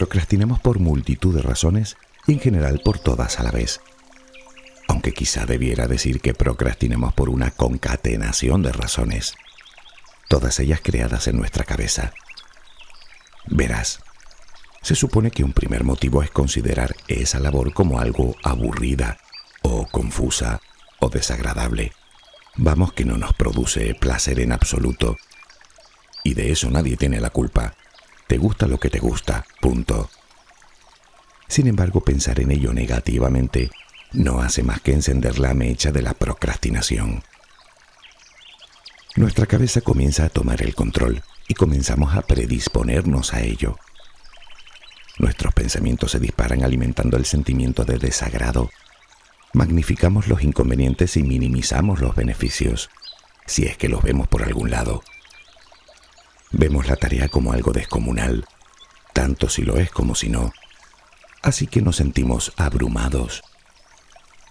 Procrastinamos 0.03 0.59
por 0.59 0.79
multitud 0.79 1.33
de 1.33 1.41
razones 1.41 1.95
y 2.27 2.33
en 2.33 2.41
general 2.41 2.81
por 2.83 2.99
todas 2.99 3.39
a 3.39 3.43
la 3.43 3.51
vez. 3.51 3.79
Aunque 4.89 5.13
quizá 5.13 5.45
debiera 5.45 5.87
decir 5.87 6.19
que 6.19 6.33
procrastinamos 6.33 7.13
por 7.13 7.29
una 7.29 7.51
concatenación 7.51 8.63
de 8.63 8.73
razones 8.73 9.33
todas 10.27 10.59
ellas 10.59 10.81
creadas 10.83 11.29
en 11.29 11.37
nuestra 11.37 11.63
cabeza. 11.63 12.11
Verás, 13.45 14.01
se 14.81 14.93
supone 14.93 15.31
que 15.31 15.45
un 15.45 15.53
primer 15.53 15.85
motivo 15.85 16.21
es 16.21 16.31
considerar 16.31 16.93
esa 17.07 17.39
labor 17.39 17.73
como 17.73 18.01
algo 18.01 18.35
aburrida 18.43 19.15
o 19.61 19.87
confusa 19.87 20.59
o 20.99 21.07
desagradable. 21.07 21.93
Vamos 22.57 22.91
que 22.91 23.05
no 23.05 23.17
nos 23.17 23.31
produce 23.31 23.95
placer 23.95 24.41
en 24.41 24.51
absoluto. 24.51 25.15
Y 26.25 26.33
de 26.33 26.51
eso 26.51 26.69
nadie 26.69 26.97
tiene 26.97 27.21
la 27.21 27.29
culpa. 27.29 27.75
Te 28.33 28.39
gusta 28.39 28.65
lo 28.65 28.79
que 28.79 28.89
te 28.89 28.97
gusta, 28.97 29.45
punto. 29.61 30.09
Sin 31.47 31.67
embargo, 31.67 32.01
pensar 32.01 32.39
en 32.39 32.49
ello 32.49 32.73
negativamente 32.73 33.69
no 34.11 34.41
hace 34.41 34.63
más 34.63 34.81
que 34.81 34.91
encender 34.91 35.37
la 35.37 35.53
mecha 35.53 35.91
de 35.91 36.01
la 36.01 36.15
procrastinación. 36.15 37.21
Nuestra 39.15 39.45
cabeza 39.45 39.81
comienza 39.81 40.25
a 40.25 40.29
tomar 40.29 40.63
el 40.63 40.73
control 40.73 41.21
y 41.47 41.53
comenzamos 41.53 42.15
a 42.15 42.23
predisponernos 42.23 43.35
a 43.35 43.41
ello. 43.41 43.77
Nuestros 45.19 45.53
pensamientos 45.53 46.09
se 46.09 46.19
disparan 46.19 46.63
alimentando 46.63 47.17
el 47.17 47.25
sentimiento 47.25 47.85
de 47.85 47.99
desagrado. 47.99 48.71
Magnificamos 49.53 50.27
los 50.27 50.41
inconvenientes 50.41 51.17
y 51.17 51.21
minimizamos 51.21 52.01
los 52.01 52.15
beneficios, 52.15 52.89
si 53.45 53.65
es 53.65 53.77
que 53.77 53.89
los 53.89 54.01
vemos 54.01 54.27
por 54.27 54.41
algún 54.41 54.71
lado. 54.71 55.03
Vemos 56.55 56.87
la 56.87 56.95
tarea 56.95 57.29
como 57.29 57.51
algo 57.51 57.71
descomunal, 57.71 58.45
tanto 59.11 59.49
si 59.49 59.63
lo 59.63 59.77
es 59.77 59.89
como 59.89 60.13
si 60.13 60.29
no. 60.29 60.53
Así 61.41 61.65
que 61.65 61.81
nos 61.81 61.95
sentimos 61.95 62.53
abrumados. 62.57 63.41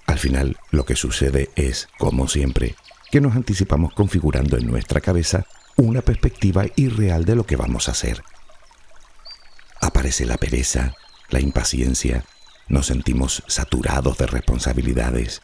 Al 0.07 0.19
final, 0.19 0.59
lo 0.73 0.85
que 0.85 0.97
sucede 0.97 1.51
es, 1.55 1.89
como 1.99 2.27
siempre, 2.27 2.75
que 3.13 3.21
nos 3.21 3.37
anticipamos 3.37 3.95
configurando 3.95 4.57
en 4.59 4.67
nuestra 4.67 5.01
cabeza 5.01 5.47
una 5.77 6.03
perspectiva 6.03 6.67
irreal 6.75 7.25
de 7.25 7.37
lo 7.37 7.47
que 7.47 7.57
vamos 7.57 7.89
a 7.89 7.93
hacer. 7.93 8.23
Aparece 9.81 10.27
la 10.27 10.39
pereza, 10.39 10.95
la 11.31 11.39
impaciencia, 11.39 12.25
nos 12.69 12.87
sentimos 12.87 13.45
saturados 13.47 14.19
de 14.19 14.27
responsabilidades. 14.27 15.41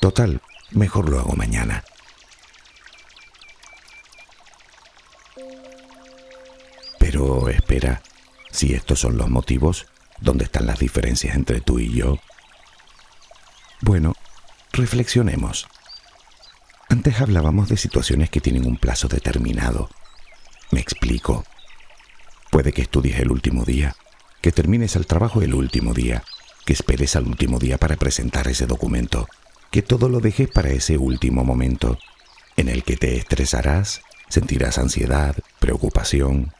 Total, 0.00 0.40
mejor 0.70 1.08
lo 1.08 1.18
hago 1.18 1.34
mañana. 1.34 1.82
Pero 7.14 7.48
espera, 7.48 8.02
si 8.50 8.74
estos 8.74 8.98
son 8.98 9.16
los 9.16 9.30
motivos, 9.30 9.86
¿dónde 10.20 10.46
están 10.46 10.66
las 10.66 10.80
diferencias 10.80 11.36
entre 11.36 11.60
tú 11.60 11.78
y 11.78 11.94
yo? 11.94 12.18
Bueno, 13.82 14.14
reflexionemos. 14.72 15.68
Antes 16.88 17.20
hablábamos 17.20 17.68
de 17.68 17.76
situaciones 17.76 18.30
que 18.30 18.40
tienen 18.40 18.66
un 18.66 18.78
plazo 18.78 19.06
determinado. 19.06 19.88
Me 20.72 20.80
explico. 20.80 21.44
Puede 22.50 22.72
que 22.72 22.82
estudies 22.82 23.20
el 23.20 23.30
último 23.30 23.64
día, 23.64 23.94
que 24.40 24.50
termines 24.50 24.96
el 24.96 25.06
trabajo 25.06 25.40
el 25.40 25.54
último 25.54 25.94
día, 25.94 26.24
que 26.66 26.72
esperes 26.72 27.14
al 27.14 27.28
último 27.28 27.60
día 27.60 27.78
para 27.78 27.94
presentar 27.94 28.48
ese 28.48 28.66
documento, 28.66 29.28
que 29.70 29.82
todo 29.82 30.08
lo 30.08 30.18
dejes 30.18 30.50
para 30.50 30.70
ese 30.70 30.98
último 30.98 31.44
momento, 31.44 31.96
en 32.56 32.68
el 32.68 32.82
que 32.82 32.96
te 32.96 33.16
estresarás, 33.16 34.02
sentirás 34.28 34.78
ansiedad, 34.78 35.36
preocupación. 35.60 36.52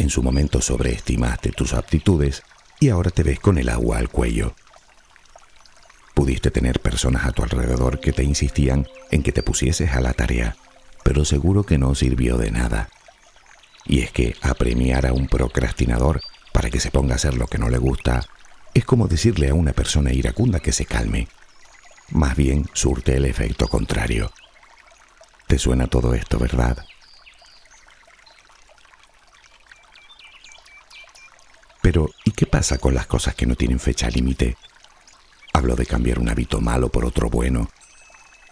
En 0.00 0.08
su 0.08 0.22
momento 0.22 0.62
sobreestimaste 0.62 1.50
tus 1.50 1.74
aptitudes 1.74 2.42
y 2.80 2.88
ahora 2.88 3.10
te 3.10 3.22
ves 3.22 3.38
con 3.38 3.58
el 3.58 3.68
agua 3.68 3.98
al 3.98 4.08
cuello. 4.08 4.54
Pudiste 6.14 6.50
tener 6.50 6.80
personas 6.80 7.26
a 7.26 7.32
tu 7.32 7.42
alrededor 7.42 8.00
que 8.00 8.14
te 8.14 8.24
insistían 8.24 8.88
en 9.10 9.22
que 9.22 9.30
te 9.30 9.42
pusieses 9.42 9.90
a 9.90 10.00
la 10.00 10.14
tarea, 10.14 10.56
pero 11.04 11.26
seguro 11.26 11.64
que 11.64 11.76
no 11.76 11.94
sirvió 11.94 12.38
de 12.38 12.50
nada. 12.50 12.88
Y 13.84 14.00
es 14.00 14.10
que 14.10 14.34
apremiar 14.40 15.04
a 15.04 15.12
un 15.12 15.28
procrastinador 15.28 16.22
para 16.54 16.70
que 16.70 16.80
se 16.80 16.90
ponga 16.90 17.12
a 17.12 17.16
hacer 17.16 17.34
lo 17.34 17.46
que 17.46 17.58
no 17.58 17.68
le 17.68 17.76
gusta 17.76 18.26
es 18.72 18.86
como 18.86 19.06
decirle 19.06 19.50
a 19.50 19.54
una 19.54 19.74
persona 19.74 20.14
iracunda 20.14 20.60
que 20.60 20.72
se 20.72 20.86
calme. 20.86 21.28
Más 22.08 22.36
bien 22.36 22.64
surte 22.72 23.16
el 23.16 23.26
efecto 23.26 23.68
contrario. 23.68 24.32
¿Te 25.46 25.58
suena 25.58 25.88
todo 25.88 26.14
esto, 26.14 26.38
verdad? 26.38 26.86
Pero, 31.82 32.10
¿y 32.24 32.32
qué 32.32 32.46
pasa 32.46 32.78
con 32.78 32.94
las 32.94 33.06
cosas 33.06 33.34
que 33.34 33.46
no 33.46 33.54
tienen 33.54 33.80
fecha 33.80 34.08
límite? 34.10 34.56
Hablo 35.52 35.76
de 35.76 35.86
cambiar 35.86 36.18
un 36.18 36.28
hábito 36.28 36.60
malo 36.60 36.90
por 36.90 37.04
otro 37.04 37.30
bueno, 37.30 37.70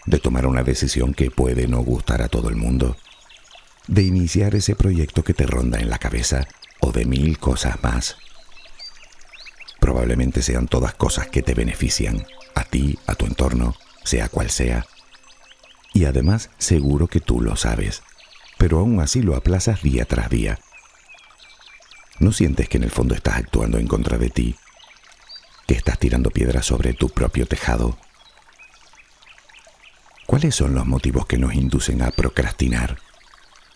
de 0.06 0.18
tomar 0.18 0.47
una 0.47 0.62
decisión 0.62 1.12
que 1.12 1.30
puede 1.30 1.68
no 1.68 1.80
gustar 1.80 2.23
a 2.23 2.28
todo 2.28 2.49
el 2.49 2.56
mundo, 2.56 2.97
de 3.87 4.02
iniciar 4.02 4.54
ese 4.54 4.75
proyecto 4.75 5.23
que 5.23 5.35
te 5.35 5.47
ronda 5.47 5.78
en 5.78 5.90
la 5.90 5.99
cabeza 5.99 6.47
o 6.80 6.92
de 6.92 7.04
mil 7.04 7.38
cosas 7.38 7.82
más. 7.82 8.16
Probablemente 9.80 10.42
sean 10.42 10.66
todas 10.66 10.94
cosas 10.94 11.28
que 11.28 11.42
te 11.42 11.54
benefician, 11.54 12.26
a 12.54 12.64
ti, 12.64 12.99
a 13.06 13.14
tu 13.14 13.26
entorno, 13.26 13.75
sea 14.04 14.28
cual 14.28 14.50
sea. 14.50 14.87
Y 15.92 16.04
además 16.06 16.50
seguro 16.58 17.06
que 17.06 17.20
tú 17.20 17.40
lo 17.40 17.56
sabes, 17.56 18.02
pero 18.58 18.78
aún 18.80 19.00
así 19.00 19.23
lo 19.23 19.37
aplazas 19.37 19.82
día 19.82 20.04
tras 20.04 20.30
día. 20.30 20.58
¿No 22.20 22.32
sientes 22.32 22.68
que 22.68 22.78
en 22.78 22.84
el 22.84 22.90
fondo 22.90 23.14
estás 23.14 23.37
actuando 23.37 23.78
en 23.78 23.87
contra 23.87 24.18
de 24.18 24.30
ti 24.30 24.56
que 25.68 25.75
estás 25.75 25.98
tirando 25.98 26.30
piedras 26.30 26.64
sobre 26.64 26.94
tu 26.94 27.10
propio 27.10 27.44
tejado. 27.44 27.98
¿Cuáles 30.25 30.54
son 30.54 30.75
los 30.75 30.87
motivos 30.87 31.26
que 31.26 31.37
nos 31.37 31.52
inducen 31.52 32.00
a 32.00 32.10
procrastinar, 32.10 32.98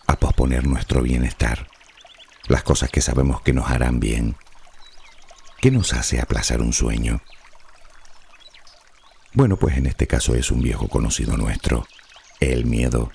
a 0.07 0.15
posponer 0.15 0.65
nuestro 0.65 1.03
bienestar, 1.03 1.67
las 2.47 2.63
cosas 2.63 2.89
que 2.89 2.99
sabemos 2.99 3.41
que 3.43 3.53
nos 3.53 3.69
harán 3.69 3.99
bien? 3.99 4.35
¿Qué 5.61 5.69
nos 5.69 5.93
hace 5.93 6.19
aplazar 6.19 6.61
un 6.61 6.73
sueño? 6.73 7.21
Bueno, 9.33 9.57
pues 9.57 9.77
en 9.77 9.85
este 9.85 10.07
caso 10.07 10.33
es 10.33 10.49
un 10.49 10.63
viejo 10.63 10.87
conocido 10.87 11.37
nuestro, 11.37 11.85
el 12.39 12.65
miedo, 12.65 13.11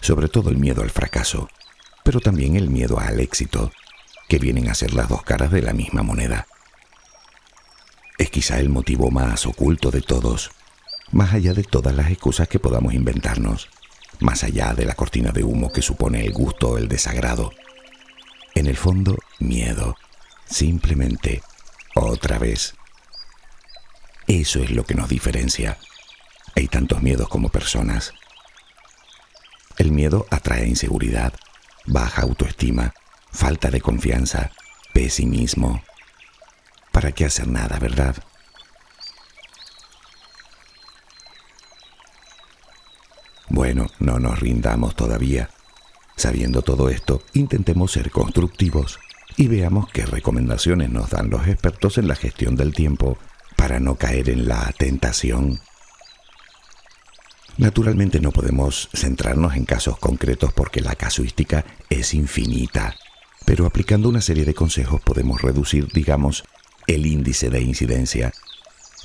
sobre 0.00 0.28
todo 0.28 0.50
el 0.50 0.56
miedo 0.56 0.82
al 0.82 0.90
fracaso, 0.90 1.48
pero 2.04 2.20
también 2.20 2.54
el 2.54 2.70
miedo 2.70 3.00
al 3.00 3.18
éxito, 3.18 3.72
que 4.28 4.38
vienen 4.38 4.68
a 4.68 4.74
ser 4.74 4.94
las 4.94 5.08
dos 5.08 5.22
caras 5.22 5.50
de 5.50 5.62
la 5.62 5.72
misma 5.72 6.02
moneda 6.02 6.46
es 8.18 8.30
quizá 8.30 8.58
el 8.58 8.68
motivo 8.68 9.10
más 9.10 9.46
oculto 9.46 9.90
de 9.90 10.00
todos, 10.00 10.52
más 11.10 11.34
allá 11.34 11.52
de 11.52 11.64
todas 11.64 11.94
las 11.94 12.10
excusas 12.10 12.48
que 12.48 12.60
podamos 12.60 12.94
inventarnos, 12.94 13.68
más 14.20 14.44
allá 14.44 14.72
de 14.72 14.84
la 14.84 14.94
cortina 14.94 15.32
de 15.32 15.42
humo 15.42 15.72
que 15.72 15.82
supone 15.82 16.24
el 16.24 16.32
gusto 16.32 16.70
o 16.70 16.78
el 16.78 16.88
desagrado. 16.88 17.52
En 18.54 18.66
el 18.66 18.76
fondo, 18.76 19.18
miedo, 19.40 19.96
simplemente, 20.46 21.42
otra 21.96 22.38
vez. 22.38 22.74
Eso 24.28 24.60
es 24.60 24.70
lo 24.70 24.84
que 24.84 24.94
nos 24.94 25.08
diferencia. 25.08 25.76
Hay 26.54 26.68
tantos 26.68 27.02
miedos 27.02 27.28
como 27.28 27.48
personas. 27.48 28.12
El 29.76 29.90
miedo 29.90 30.26
atrae 30.30 30.68
inseguridad, 30.68 31.34
baja 31.84 32.22
autoestima, 32.22 32.94
falta 33.34 33.70
de 33.70 33.80
confianza, 33.80 34.50
pesimismo, 34.92 35.82
¿Para 36.94 37.10
qué 37.10 37.24
hacer 37.24 37.48
nada, 37.48 37.80
verdad? 37.80 38.14
Bueno, 43.48 43.88
no 43.98 44.20
nos 44.20 44.38
rindamos 44.38 44.94
todavía. 44.94 45.50
Sabiendo 46.16 46.62
todo 46.62 46.88
esto, 46.90 47.20
intentemos 47.32 47.90
ser 47.90 48.12
constructivos, 48.12 49.00
y 49.36 49.48
veamos 49.48 49.90
qué 49.90 50.06
recomendaciones 50.06 50.88
nos 50.90 51.10
dan 51.10 51.30
los 51.30 51.48
expertos 51.48 51.98
en 51.98 52.06
la 52.06 52.14
gestión 52.14 52.54
del 52.54 52.72
tiempo 52.72 53.18
para 53.56 53.80
no 53.80 53.96
caer 53.96 54.30
en 54.30 54.46
la 54.46 54.72
tentación. 54.78 55.58
Naturalmente 57.58 58.20
no 58.20 58.30
podemos 58.30 58.88
centrarnos 58.94 59.56
en 59.56 59.64
casos 59.64 59.98
concretos 59.98 60.52
porque 60.52 60.80
la 60.80 60.94
casuística 60.94 61.64
es 61.90 62.14
infinita, 62.14 62.94
pero 63.44 63.66
aplicando 63.66 64.08
una 64.08 64.20
serie 64.20 64.44
de 64.44 64.54
consejos 64.54 65.00
podemos 65.00 65.42
reducir, 65.42 65.88
digamos, 65.92 66.44
el 66.86 67.06
índice 67.06 67.50
de 67.50 67.60
incidencia, 67.60 68.32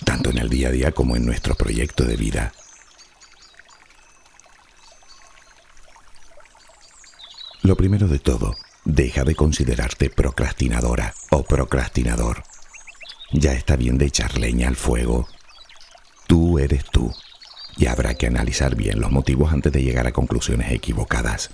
tanto 0.05 0.29
en 0.29 0.37
el 0.37 0.49
día 0.49 0.69
a 0.69 0.71
día 0.71 0.91
como 0.91 1.15
en 1.15 1.25
nuestro 1.25 1.55
proyecto 1.55 2.03
de 2.05 2.15
vida. 2.15 2.53
Lo 7.61 7.75
primero 7.75 8.07
de 8.07 8.19
todo, 8.19 8.55
deja 8.85 9.23
de 9.23 9.35
considerarte 9.35 10.09
procrastinadora 10.09 11.13
o 11.29 11.43
procrastinador. 11.43 12.43
Ya 13.31 13.53
está 13.53 13.75
bien 13.75 13.97
de 13.97 14.05
echar 14.05 14.37
leña 14.37 14.67
al 14.67 14.75
fuego. 14.75 15.27
Tú 16.27 16.57
eres 16.57 16.85
tú 16.85 17.13
y 17.77 17.87
habrá 17.87 18.15
que 18.15 18.27
analizar 18.27 18.75
bien 18.75 18.99
los 18.99 19.11
motivos 19.11 19.53
antes 19.53 19.71
de 19.71 19.83
llegar 19.83 20.07
a 20.07 20.13
conclusiones 20.13 20.71
equivocadas. 20.71 21.51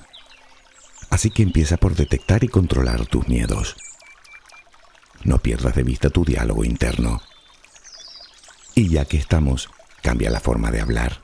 Así 1.09 1.29
que 1.29 1.43
empieza 1.43 1.77
por 1.77 1.95
detectar 1.95 2.43
y 2.43 2.47
controlar 2.47 3.05
tus 3.05 3.27
miedos. 3.27 3.75
No 5.23 5.39
pierdas 5.39 5.75
de 5.75 5.83
vista 5.83 6.09
tu 6.09 6.25
diálogo 6.25 6.65
interno. 6.65 7.21
Y 8.75 8.89
ya 8.89 9.05
que 9.05 9.17
estamos, 9.17 9.69
cambia 10.01 10.29
la 10.29 10.39
forma 10.39 10.71
de 10.71 10.81
hablar. 10.81 11.21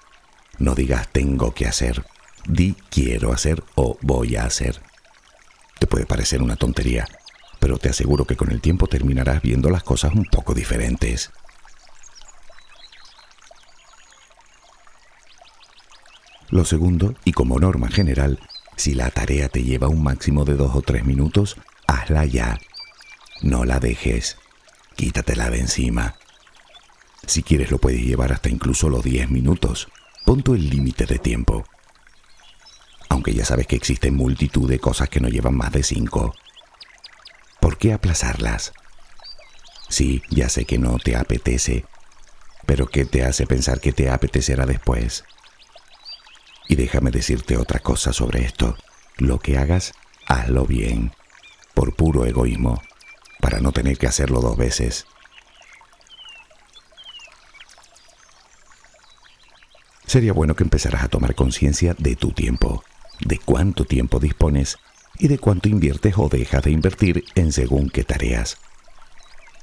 No 0.58 0.76
digas 0.76 1.08
tengo 1.12 1.54
que 1.54 1.68
hacer, 1.68 2.06
di 2.48 2.76
quiero 2.90 3.34
hacer 3.34 3.64
o 3.76 3.98
voy 4.02 4.36
a 4.36 4.46
hacer. 4.46 4.82
Te 5.80 5.88
puede 5.88 6.06
parecer 6.06 6.42
una 6.42 6.56
tontería, 6.56 7.08
pero 7.60 7.78
te 7.78 7.90
aseguro 7.90 8.26
que 8.26 8.36
con 8.36 8.52
el 8.52 8.62
tiempo 8.62 8.88
terminarás 8.88 9.42
viendo 9.42 9.70
las 9.70 9.84
cosas 9.84 10.14
un 10.14 10.26
poco 10.26 10.54
diferentes. 10.54 11.32
Lo 16.50 16.66
segundo, 16.66 17.16
y 17.24 17.32
como 17.32 17.60
norma 17.60 17.88
general, 17.90 18.40
si 18.76 18.94
la 18.94 19.10
tarea 19.10 19.50
te 19.50 19.64
lleva 19.64 19.88
un 19.88 20.04
máximo 20.04 20.46
de 20.46 20.56
dos 20.56 20.76
o 20.76 20.82
tres 20.82 21.06
minutos, 21.06 21.58
hazla 21.88 22.26
ya. 22.26 22.60
No 23.42 23.66
la 23.66 23.80
dejes. 23.80 24.38
Quítatela 24.96 25.50
de 25.50 25.60
encima. 25.60 26.16
Si 27.28 27.44
quieres 27.44 27.72
lo 27.72 27.78
puedes 27.78 28.02
llevar 28.02 28.34
hasta 28.34 28.50
incluso 28.50 28.90
los 28.90 29.04
diez 29.04 29.30
minutos. 29.30 29.88
Ponto 30.26 30.56
el 30.56 30.70
límite 30.70 31.06
de 31.06 31.20
tiempo 31.20 31.66
aunque 33.12 33.34
ya 33.34 33.44
sabes 33.44 33.68
que 33.68 33.76
existen 33.76 34.16
multitud 34.16 34.70
de 34.70 34.80
cosas 34.80 35.10
que 35.10 35.20
no 35.20 35.28
llevan 35.28 35.56
más 35.56 35.74
de 35.74 35.84
cinco. 35.84 36.34
¿Por 37.60 37.78
qué 37.78 37.92
aplazarlas? 37.92 38.72
Sí, 39.90 40.24
ya 40.30 40.48
sé 40.48 40.64
que 40.64 40.80
no 40.80 40.98
te 40.98 41.18
apetece, 41.18 41.86
pero 42.66 42.88
¿qué 42.88 43.04
te 43.04 43.26
hace 43.26 43.46
pensar 43.46 43.82
que 43.82 43.92
te 43.92 44.10
apetecerá 44.10 44.66
después? 44.66 45.26
Y 46.68 46.76
déjame 46.76 47.12
decirte 47.12 47.58
otra 47.58 47.80
cosa 47.80 48.14
sobre 48.14 48.44
esto. 48.44 48.76
Lo 49.18 49.40
que 49.40 49.58
hagas, 49.58 49.94
hazlo 50.28 50.66
bien, 50.66 51.12
por 51.74 51.96
puro 51.96 52.26
egoísmo, 52.26 52.82
para 53.40 53.60
no 53.60 53.72
tener 53.72 53.98
que 53.98 54.08
hacerlo 54.08 54.42
dos 54.42 54.58
veces. 54.58 55.06
Sería 60.06 60.34
bueno 60.34 60.56
que 60.56 60.64
empezaras 60.64 61.04
a 61.04 61.08
tomar 61.08 61.36
conciencia 61.36 61.96
de 61.98 62.16
tu 62.16 62.32
tiempo 62.32 62.84
de 63.26 63.38
cuánto 63.38 63.86
tiempo 63.86 64.20
dispones 64.20 64.78
y 65.18 65.28
de 65.28 65.38
cuánto 65.38 65.70
inviertes 65.70 66.16
o 66.18 66.30
dejas 66.30 66.64
de 66.64 66.72
invertir 66.72 67.24
en 67.36 67.52
según 67.52 67.90
qué 67.90 68.04
tareas. 68.04 68.58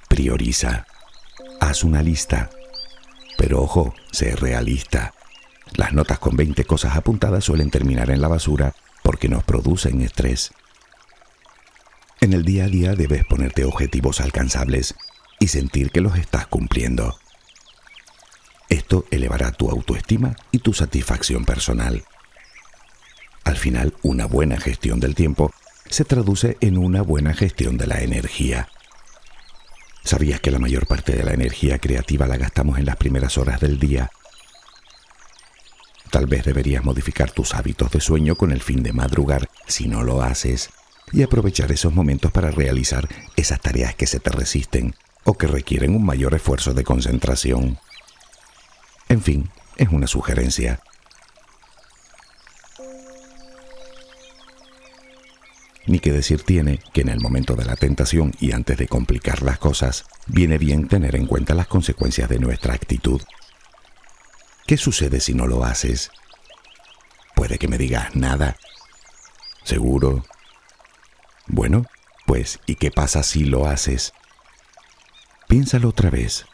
Prioriza. 0.08 0.86
Haz 1.60 1.84
una 1.84 2.02
lista. 2.02 2.50
Pero 3.36 3.62
ojo, 3.62 3.94
sé 4.12 4.36
realista. 4.36 5.14
Las 5.74 5.92
notas 5.92 6.18
con 6.18 6.36
20 6.36 6.64
cosas 6.64 6.96
apuntadas 6.96 7.44
suelen 7.44 7.70
terminar 7.70 8.10
en 8.10 8.20
la 8.20 8.28
basura 8.28 8.74
porque 9.02 9.28
nos 9.28 9.44
producen 9.44 10.00
estrés. 10.00 10.52
En 12.20 12.32
el 12.32 12.44
día 12.44 12.64
a 12.64 12.68
día 12.68 12.94
debes 12.94 13.24
ponerte 13.24 13.64
objetivos 13.64 14.20
alcanzables 14.20 14.94
y 15.38 15.48
sentir 15.48 15.90
que 15.90 16.00
los 16.00 16.16
estás 16.18 16.46
cumpliendo. 16.46 17.16
Esto 18.68 19.06
elevará 19.10 19.52
tu 19.52 19.70
autoestima 19.70 20.36
y 20.50 20.58
tu 20.58 20.74
satisfacción 20.74 21.44
personal. 21.44 22.04
Al 23.44 23.56
final, 23.56 23.94
una 24.02 24.26
buena 24.26 24.58
gestión 24.58 25.00
del 25.00 25.14
tiempo 25.14 25.52
se 25.88 26.04
traduce 26.04 26.58
en 26.60 26.76
una 26.76 27.02
buena 27.02 27.32
gestión 27.32 27.78
de 27.78 27.86
la 27.86 28.02
energía. 28.02 28.68
¿Sabías 30.04 30.40
que 30.40 30.50
la 30.50 30.58
mayor 30.58 30.86
parte 30.86 31.16
de 31.16 31.24
la 31.24 31.32
energía 31.32 31.78
creativa 31.78 32.26
la 32.26 32.36
gastamos 32.36 32.78
en 32.78 32.86
las 32.86 32.96
primeras 32.96 33.38
horas 33.38 33.60
del 33.60 33.78
día? 33.78 34.10
Tal 36.10 36.26
vez 36.26 36.44
deberías 36.44 36.84
modificar 36.84 37.30
tus 37.30 37.54
hábitos 37.54 37.90
de 37.90 38.00
sueño 38.00 38.36
con 38.36 38.50
el 38.50 38.62
fin 38.62 38.82
de 38.82 38.92
madrugar 38.92 39.48
si 39.66 39.88
no 39.88 40.02
lo 40.02 40.22
haces 40.22 40.70
y 41.12 41.22
aprovechar 41.22 41.70
esos 41.72 41.92
momentos 41.92 42.32
para 42.32 42.50
realizar 42.50 43.08
esas 43.36 43.60
tareas 43.60 43.94
que 43.94 44.06
se 44.06 44.20
te 44.20 44.30
resisten 44.30 44.94
o 45.24 45.34
que 45.34 45.46
requieren 45.46 45.94
un 45.94 46.04
mayor 46.04 46.34
esfuerzo 46.34 46.72
de 46.72 46.84
concentración. 46.84 47.78
En 49.08 49.20
fin, 49.20 49.50
es 49.76 49.88
una 49.90 50.06
sugerencia. 50.06 50.80
Ni 55.86 56.00
que 56.00 56.12
decir 56.12 56.42
tiene 56.42 56.80
que 56.92 57.00
en 57.00 57.08
el 57.08 57.20
momento 57.20 57.54
de 57.54 57.64
la 57.64 57.76
tentación 57.76 58.32
y 58.40 58.52
antes 58.52 58.76
de 58.76 58.88
complicar 58.88 59.42
las 59.42 59.58
cosas, 59.58 60.04
viene 60.26 60.58
bien 60.58 60.88
tener 60.88 61.16
en 61.16 61.26
cuenta 61.26 61.54
las 61.54 61.66
consecuencias 61.66 62.28
de 62.28 62.38
nuestra 62.38 62.74
actitud. 62.74 63.22
¿Qué 64.68 64.76
sucede 64.76 65.18
si 65.18 65.34
no 65.34 65.48
lo 65.48 65.64
haces? 65.64 66.12
Puede 67.34 67.58
que 67.58 67.66
me 67.66 67.76
digas 67.76 68.14
nada. 68.14 68.56
¿Seguro? 69.64 70.24
Bueno, 71.48 71.86
pues, 72.24 72.60
¿y 72.66 72.76
qué 72.76 72.92
pasa 72.92 73.24
si 73.24 73.42
lo 73.42 73.66
haces? 73.66 74.12
Piénsalo 75.48 75.88
otra 75.88 76.10
vez. 76.10 76.46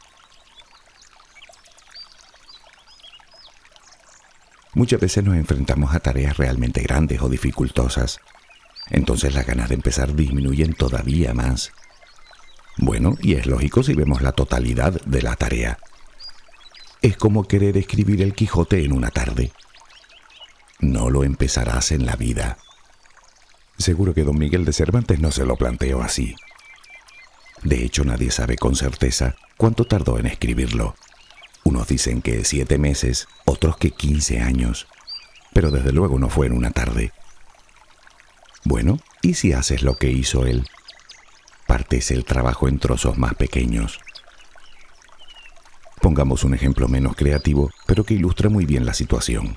Muchas 4.72 5.00
veces 5.00 5.22
nos 5.22 5.36
enfrentamos 5.36 5.94
a 5.94 6.00
tareas 6.00 6.38
realmente 6.38 6.80
grandes 6.80 7.20
o 7.20 7.28
dificultosas 7.28 8.20
entonces 8.90 9.34
las 9.34 9.46
ganas 9.46 9.68
de 9.68 9.76
empezar 9.76 10.14
disminuyen 10.14 10.74
todavía 10.74 11.32
más. 11.34 11.72
Bueno, 12.76 13.16
y 13.20 13.34
es 13.34 13.46
lógico 13.46 13.82
si 13.82 13.94
vemos 13.94 14.20
la 14.22 14.32
totalidad 14.32 15.00
de 15.04 15.22
la 15.22 15.36
tarea. 15.36 15.78
Es 17.04 17.18
como 17.18 17.46
querer 17.46 17.76
escribir 17.76 18.22
el 18.22 18.32
Quijote 18.32 18.82
en 18.82 18.90
una 18.90 19.10
tarde. 19.10 19.52
No 20.80 21.10
lo 21.10 21.22
empezarás 21.22 21.92
en 21.92 22.06
la 22.06 22.16
vida. 22.16 22.56
Seguro 23.76 24.14
que 24.14 24.24
don 24.24 24.38
Miguel 24.38 24.64
de 24.64 24.72
Cervantes 24.72 25.20
no 25.20 25.30
se 25.30 25.44
lo 25.44 25.56
planteó 25.56 26.00
así. 26.00 26.34
De 27.62 27.84
hecho, 27.84 28.06
nadie 28.06 28.30
sabe 28.30 28.56
con 28.56 28.74
certeza 28.74 29.36
cuánto 29.58 29.84
tardó 29.84 30.18
en 30.18 30.24
escribirlo. 30.24 30.94
Unos 31.62 31.88
dicen 31.88 32.22
que 32.22 32.42
siete 32.42 32.78
meses, 32.78 33.28
otros 33.44 33.76
que 33.76 33.90
quince 33.90 34.40
años. 34.40 34.86
Pero 35.52 35.70
desde 35.70 35.92
luego 35.92 36.18
no 36.18 36.30
fue 36.30 36.46
en 36.46 36.54
una 36.54 36.70
tarde. 36.70 37.12
Bueno, 38.64 38.98
¿y 39.20 39.34
si 39.34 39.52
haces 39.52 39.82
lo 39.82 39.98
que 39.98 40.10
hizo 40.10 40.46
él? 40.46 40.66
Partes 41.66 42.10
el 42.10 42.24
trabajo 42.24 42.66
en 42.66 42.78
trozos 42.78 43.18
más 43.18 43.34
pequeños. 43.34 44.00
Pongamos 46.04 46.44
un 46.44 46.52
ejemplo 46.52 46.86
menos 46.86 47.16
creativo, 47.16 47.70
pero 47.86 48.04
que 48.04 48.12
ilustra 48.12 48.50
muy 48.50 48.66
bien 48.66 48.84
la 48.84 48.92
situación. 48.92 49.56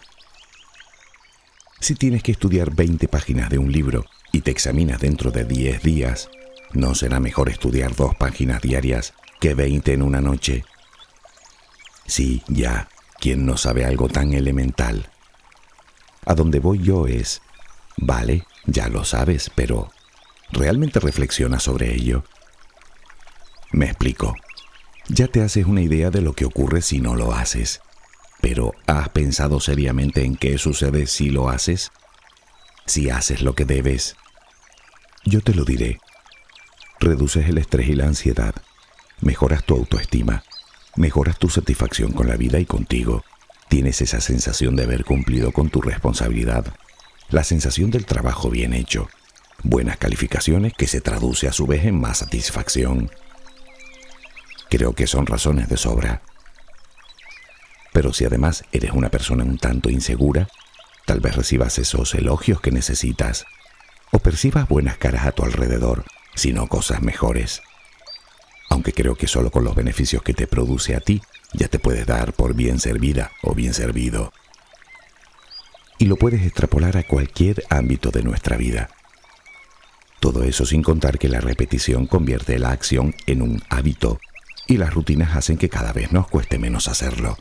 Si 1.81 1.93
tienes 1.93 2.23
que 2.23 2.31
estudiar 2.31 2.73
20 2.73 3.09
páginas 3.09 3.49
de 3.49 3.57
un 3.57 3.69
libro 3.69 4.05
y 4.31 4.39
te 4.39 4.51
examinas 4.51 5.01
dentro 5.01 5.31
de 5.31 5.43
10 5.43 5.83
días, 5.83 6.29
¿no 6.71 6.95
será 6.95 7.19
mejor 7.19 7.49
estudiar 7.49 7.97
dos 7.97 8.15
páginas 8.15 8.61
diarias 8.61 9.13
que 9.41 9.55
20 9.55 9.91
en 9.91 10.01
una 10.01 10.21
noche? 10.21 10.63
Sí, 12.05 12.41
ya, 12.47 12.87
¿quién 13.19 13.45
no 13.45 13.57
sabe 13.57 13.83
algo 13.83 14.07
tan 14.07 14.31
elemental? 14.31 15.11
A 16.25 16.33
donde 16.33 16.61
voy 16.61 16.81
yo 16.81 17.07
es, 17.07 17.41
vale, 17.97 18.45
ya 18.65 18.87
lo 18.87 19.03
sabes, 19.03 19.51
pero 19.53 19.91
¿realmente 20.51 21.01
reflexionas 21.01 21.63
sobre 21.63 21.93
ello? 21.93 22.23
Me 23.73 23.87
explico. 23.87 24.33
Ya 25.09 25.27
te 25.27 25.41
haces 25.41 25.65
una 25.65 25.81
idea 25.81 26.09
de 26.09 26.21
lo 26.21 26.33
que 26.33 26.45
ocurre 26.45 26.81
si 26.81 26.99
no 26.99 27.15
lo 27.15 27.33
haces, 27.33 27.81
pero 28.41 28.73
¿has 28.87 29.09
pensado 29.09 29.59
seriamente 29.59 30.23
en 30.23 30.35
qué 30.35 30.57
sucede 30.57 31.07
si 31.07 31.29
lo 31.29 31.49
haces? 31.49 31.91
Si 32.85 33.09
haces 33.09 33.41
lo 33.41 33.55
que 33.55 33.65
debes. 33.65 34.15
Yo 35.25 35.41
te 35.41 35.53
lo 35.53 35.65
diré. 35.65 35.99
Reduces 36.99 37.47
el 37.47 37.57
estrés 37.57 37.89
y 37.89 37.95
la 37.95 38.05
ansiedad, 38.05 38.55
mejoras 39.21 39.63
tu 39.63 39.75
autoestima, 39.75 40.43
mejoras 40.95 41.37
tu 41.37 41.49
satisfacción 41.49 42.11
con 42.11 42.27
la 42.27 42.35
vida 42.35 42.59
y 42.59 42.65
contigo. 42.65 43.23
Tienes 43.69 44.01
esa 44.01 44.19
sensación 44.19 44.75
de 44.75 44.83
haber 44.83 45.05
cumplido 45.05 45.51
con 45.51 45.69
tu 45.69 45.81
responsabilidad 45.81 46.73
la 47.29 47.43
sensación 47.43 47.91
del 47.91 48.05
trabajo 48.05 48.49
bien 48.49 48.73
hecho. 48.73 49.09
buenas 49.63 49.97
calificaciones 49.97 50.73
que 50.77 50.87
se 50.87 51.01
traduce 51.01 51.47
a 51.47 51.51
su 51.51 51.65
vez 51.65 51.85
en 51.85 51.99
más 51.99 52.19
satisfacción. 52.19 53.09
Creo 54.69 54.93
que 54.93 55.07
son 55.07 55.25
razones 55.25 55.69
de 55.69 55.77
sobra. 55.77 56.21
Pero 57.93 58.13
si 58.13 58.25
además 58.25 58.63
eres 58.71 58.91
una 58.91 59.09
persona 59.09 59.43
un 59.43 59.57
tanto 59.57 59.89
insegura, 59.89 60.47
tal 61.05 61.21
vez 61.21 61.35
recibas 61.35 61.79
esos 61.79 62.13
elogios 62.15 62.59
que 62.59 62.71
necesitas 62.71 63.45
o 64.11 64.19
percibas 64.19 64.67
buenas 64.67 64.97
caras 64.97 65.25
a 65.25 65.31
tu 65.31 65.43
alrededor, 65.43 66.03
sino 66.35 66.67
cosas 66.67 67.01
mejores. 67.01 67.61
Aunque 68.69 68.91
creo 68.91 69.15
que 69.15 69.27
solo 69.27 69.51
con 69.51 69.63
los 69.63 69.73
beneficios 69.73 70.21
que 70.21 70.33
te 70.33 70.47
produce 70.47 70.95
a 70.95 70.99
ti 70.99 71.21
ya 71.53 71.69
te 71.69 71.79
puedes 71.79 72.05
dar 72.05 72.33
por 72.33 72.53
bien 72.53 72.79
servida 72.79 73.31
o 73.41 73.55
bien 73.55 73.73
servido. 73.73 74.33
Y 75.97 76.05
lo 76.05 76.17
puedes 76.17 76.45
extrapolar 76.45 76.97
a 76.97 77.03
cualquier 77.03 77.63
ámbito 77.69 78.11
de 78.11 78.21
nuestra 78.21 78.57
vida. 78.57 78.89
Todo 80.19 80.43
eso 80.43 80.65
sin 80.65 80.83
contar 80.83 81.17
que 81.17 81.29
la 81.29 81.39
repetición 81.39 82.05
convierte 82.05 82.59
la 82.59 82.71
acción 82.71 83.15
en 83.27 83.41
un 83.41 83.63
hábito 83.69 84.19
y 84.67 84.77
las 84.77 84.93
rutinas 84.93 85.35
hacen 85.35 85.57
que 85.57 85.69
cada 85.69 85.93
vez 85.93 86.11
nos 86.11 86.27
cueste 86.27 86.59
menos 86.59 86.87
hacerlo. 86.87 87.37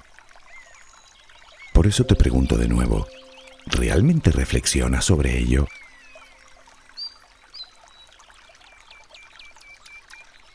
Por 1.72 1.86
eso 1.86 2.04
te 2.04 2.14
pregunto 2.14 2.56
de 2.56 2.68
nuevo, 2.68 3.06
¿realmente 3.66 4.30
reflexionas 4.30 5.04
sobre 5.04 5.36
ello? 5.36 5.66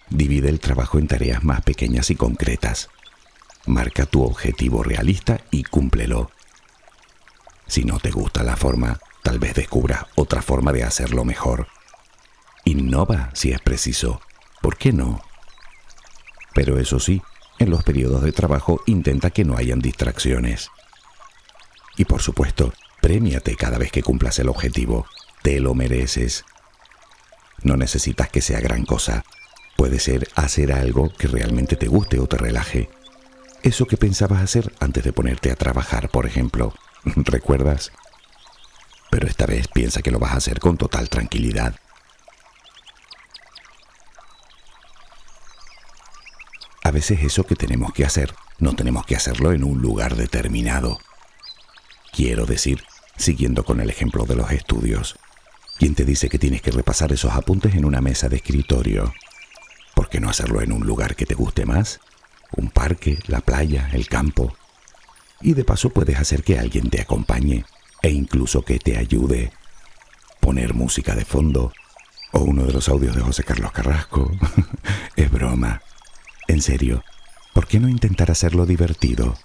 Divide 0.09 0.49
el 0.49 0.59
trabajo 0.59 0.97
en 0.97 1.07
tareas 1.07 1.43
más 1.43 1.61
pequeñas 1.61 2.09
y 2.09 2.15
concretas. 2.15 2.89
Marca 3.65 4.05
tu 4.05 4.23
objetivo 4.23 4.83
realista 4.83 5.39
y 5.51 5.63
cúmplelo. 5.63 6.31
Si 7.67 7.85
no 7.85 7.99
te 7.99 8.11
gusta 8.11 8.43
la 8.43 8.57
forma, 8.57 8.99
tal 9.23 9.39
vez 9.39 9.53
descubras 9.53 10.05
otra 10.15 10.41
forma 10.41 10.73
de 10.73 10.83
hacerlo 10.83 11.23
mejor. 11.23 11.67
Innova 12.65 13.29
si 13.33 13.51
es 13.51 13.61
preciso. 13.61 14.21
¿Por 14.61 14.77
qué 14.77 14.91
no? 14.91 15.21
Pero 16.63 16.77
eso 16.77 16.99
sí, 16.99 17.23
en 17.57 17.71
los 17.71 17.83
periodos 17.83 18.21
de 18.21 18.31
trabajo 18.31 18.83
intenta 18.85 19.31
que 19.31 19.43
no 19.43 19.57
hayan 19.57 19.79
distracciones. 19.79 20.69
Y 21.97 22.05
por 22.05 22.21
supuesto, 22.21 22.71
premiate 23.01 23.55
cada 23.55 23.79
vez 23.79 23.91
que 23.91 24.03
cumplas 24.03 24.37
el 24.37 24.47
objetivo. 24.47 25.07
Te 25.41 25.59
lo 25.59 25.73
mereces. 25.73 26.45
No 27.63 27.77
necesitas 27.77 28.29
que 28.29 28.41
sea 28.41 28.59
gran 28.59 28.85
cosa. 28.85 29.23
Puede 29.75 29.97
ser 29.97 30.27
hacer 30.35 30.71
algo 30.71 31.11
que 31.11 31.27
realmente 31.27 31.77
te 31.77 31.87
guste 31.87 32.19
o 32.19 32.27
te 32.27 32.37
relaje. 32.37 32.91
Eso 33.63 33.87
que 33.87 33.97
pensabas 33.97 34.43
hacer 34.43 34.71
antes 34.79 35.03
de 35.03 35.13
ponerte 35.13 35.49
a 35.49 35.55
trabajar, 35.55 36.09
por 36.09 36.27
ejemplo. 36.27 36.75
¿Recuerdas? 37.15 37.91
Pero 39.09 39.27
esta 39.27 39.47
vez 39.47 39.67
piensa 39.67 40.03
que 40.03 40.11
lo 40.11 40.19
vas 40.19 40.33
a 40.33 40.37
hacer 40.37 40.59
con 40.59 40.77
total 40.77 41.09
tranquilidad. 41.09 41.73
A 46.91 46.93
veces 46.93 47.23
eso 47.23 47.45
que 47.45 47.55
tenemos 47.55 47.93
que 47.93 48.03
hacer, 48.03 48.35
no 48.59 48.75
tenemos 48.75 49.05
que 49.05 49.15
hacerlo 49.15 49.53
en 49.53 49.63
un 49.63 49.81
lugar 49.81 50.17
determinado. 50.17 50.99
Quiero 52.11 52.45
decir, 52.45 52.83
siguiendo 53.15 53.63
con 53.63 53.79
el 53.79 53.89
ejemplo 53.89 54.25
de 54.25 54.35
los 54.35 54.51
estudios, 54.51 55.15
¿quién 55.79 55.95
te 55.95 56.03
dice 56.03 56.27
que 56.27 56.37
tienes 56.37 56.61
que 56.61 56.71
repasar 56.71 57.13
esos 57.13 57.31
apuntes 57.31 57.75
en 57.75 57.85
una 57.85 58.01
mesa 58.01 58.27
de 58.27 58.35
escritorio? 58.35 59.13
¿Por 59.95 60.09
qué 60.09 60.19
no 60.19 60.29
hacerlo 60.29 60.61
en 60.61 60.73
un 60.73 60.85
lugar 60.85 61.15
que 61.15 61.25
te 61.25 61.33
guste 61.33 61.65
más? 61.65 62.01
Un 62.57 62.69
parque, 62.69 63.19
la 63.27 63.39
playa, 63.39 63.89
el 63.93 64.09
campo. 64.09 64.53
Y 65.39 65.53
de 65.53 65.63
paso 65.63 65.91
puedes 65.91 66.19
hacer 66.19 66.43
que 66.43 66.59
alguien 66.59 66.89
te 66.89 66.99
acompañe 66.99 67.63
e 68.01 68.09
incluso 68.09 68.63
que 68.63 68.79
te 68.79 68.97
ayude. 68.97 69.53
Poner 70.41 70.73
música 70.73 71.15
de 71.15 71.23
fondo 71.23 71.71
o 72.33 72.39
uno 72.41 72.65
de 72.65 72.73
los 72.73 72.89
audios 72.89 73.15
de 73.15 73.21
José 73.21 73.45
Carlos 73.45 73.71
Carrasco. 73.71 74.29
es 75.15 75.31
broma. 75.31 75.81
En 76.51 76.61
serio, 76.61 77.01
¿por 77.53 77.65
qué 77.65 77.79
no 77.79 77.87
intentar 77.87 78.29
hacerlo 78.29 78.65
divertido? 78.65 79.37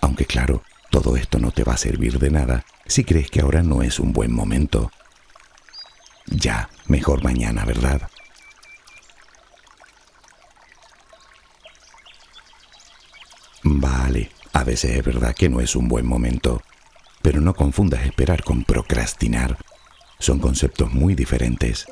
Aunque 0.00 0.26
claro, 0.26 0.62
todo 0.92 1.16
esto 1.16 1.40
no 1.40 1.50
te 1.50 1.64
va 1.64 1.72
a 1.72 1.76
servir 1.76 2.20
de 2.20 2.30
nada 2.30 2.64
si 2.86 3.02
crees 3.02 3.32
que 3.32 3.40
ahora 3.40 3.64
no 3.64 3.82
es 3.82 3.98
un 3.98 4.12
buen 4.12 4.32
momento. 4.32 4.92
Ya, 6.26 6.70
mejor 6.86 7.24
mañana, 7.24 7.64
¿verdad? 7.64 8.08
Vale, 13.64 14.30
a 14.52 14.62
veces 14.62 14.92
es 14.92 15.04
verdad 15.04 15.34
que 15.34 15.48
no 15.48 15.60
es 15.60 15.74
un 15.74 15.88
buen 15.88 16.06
momento, 16.06 16.62
pero 17.22 17.40
no 17.40 17.54
confundas 17.54 18.06
esperar 18.06 18.44
con 18.44 18.62
procrastinar. 18.62 19.58
Son 20.20 20.38
conceptos 20.38 20.92
muy 20.92 21.16
diferentes. 21.16 21.86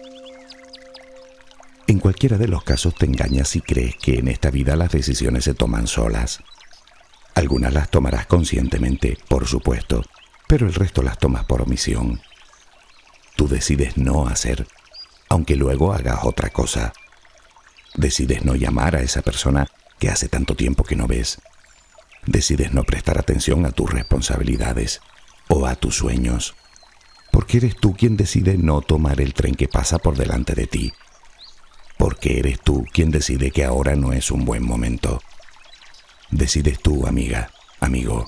En 1.90 1.98
cualquiera 1.98 2.38
de 2.38 2.46
los 2.46 2.62
casos 2.62 2.94
te 2.94 3.04
engañas 3.04 3.48
si 3.48 3.60
crees 3.62 3.96
que 3.96 4.20
en 4.20 4.28
esta 4.28 4.52
vida 4.52 4.76
las 4.76 4.92
decisiones 4.92 5.42
se 5.42 5.54
toman 5.54 5.88
solas. 5.88 6.38
Algunas 7.34 7.74
las 7.74 7.90
tomarás 7.90 8.26
conscientemente, 8.26 9.18
por 9.26 9.48
supuesto, 9.48 10.04
pero 10.46 10.68
el 10.68 10.74
resto 10.74 11.02
las 11.02 11.18
tomas 11.18 11.46
por 11.46 11.62
omisión. 11.62 12.20
Tú 13.34 13.48
decides 13.48 13.96
no 13.96 14.28
hacer, 14.28 14.68
aunque 15.28 15.56
luego 15.56 15.92
hagas 15.92 16.20
otra 16.22 16.50
cosa. 16.50 16.92
Decides 17.96 18.44
no 18.44 18.54
llamar 18.54 18.94
a 18.94 19.02
esa 19.02 19.22
persona 19.22 19.66
que 19.98 20.10
hace 20.10 20.28
tanto 20.28 20.54
tiempo 20.54 20.84
que 20.84 20.94
no 20.94 21.08
ves. 21.08 21.40
Decides 22.24 22.72
no 22.72 22.84
prestar 22.84 23.18
atención 23.18 23.66
a 23.66 23.72
tus 23.72 23.90
responsabilidades 23.90 25.00
o 25.48 25.66
a 25.66 25.74
tus 25.74 25.96
sueños, 25.96 26.54
porque 27.32 27.56
eres 27.56 27.74
tú 27.74 27.96
quien 27.96 28.16
decide 28.16 28.58
no 28.58 28.80
tomar 28.80 29.20
el 29.20 29.34
tren 29.34 29.56
que 29.56 29.66
pasa 29.66 29.98
por 29.98 30.16
delante 30.16 30.54
de 30.54 30.68
ti 30.68 30.92
porque 32.00 32.38
eres 32.38 32.58
tú 32.58 32.86
quien 32.90 33.10
decide 33.10 33.50
que 33.50 33.62
ahora 33.62 33.94
no 33.94 34.14
es 34.14 34.30
un 34.30 34.46
buen 34.46 34.64
momento. 34.64 35.22
Decides 36.30 36.80
tú, 36.80 37.06
amiga, 37.06 37.50
amigo. 37.78 38.24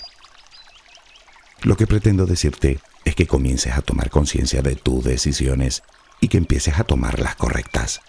Lo 1.62 1.74
que 1.78 1.87
pretendo 1.87 2.26
decirte 2.26 2.80
es 3.06 3.14
que 3.14 3.26
comiences 3.26 3.72
a 3.72 3.80
tomar 3.80 4.11
conciencia 4.11 4.61
de 4.61 4.76
tus 4.76 5.02
decisiones 5.02 5.82
y 6.20 6.28
que 6.28 6.37
empieces 6.37 6.78
a 6.78 6.85
tomar 6.85 7.18
las 7.18 7.35
correctas, 7.37 8.02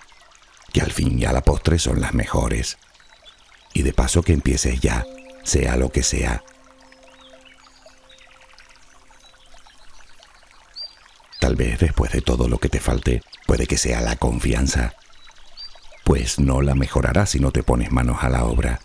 que 0.74 0.82
al 0.82 0.92
fin 0.92 1.18
y 1.18 1.24
a 1.24 1.32
la 1.32 1.44
postre 1.44 1.80
son 1.80 2.02
las 2.02 2.14
mejores. 2.14 2.78
Y 3.74 3.84
de 3.84 3.94
paso 3.94 4.22
que 4.22 4.34
empieces 4.34 4.82
ya, 4.82 5.06
sea 5.46 5.78
lo 5.78 5.94
que 5.94 6.04
sea. 6.04 6.44
Tal 11.40 11.56
vez 11.56 11.80
después 11.80 12.12
de 12.12 12.20
todo 12.20 12.50
lo 12.50 12.58
que 12.58 12.68
te 12.68 12.82
falte, 12.82 13.22
puede 13.48 13.66
que 13.66 13.78
sea 13.78 14.02
la 14.02 14.18
confianza 14.18 14.98
pues 16.04 16.40
no 16.40 16.62
la 16.62 16.76
mejorarás 16.76 17.32
si 17.32 17.40
no 17.40 17.52
te 17.52 17.64
pones 17.64 17.92
manos 17.92 18.24
a 18.24 18.30
la 18.30 18.46
obra. 18.46 18.80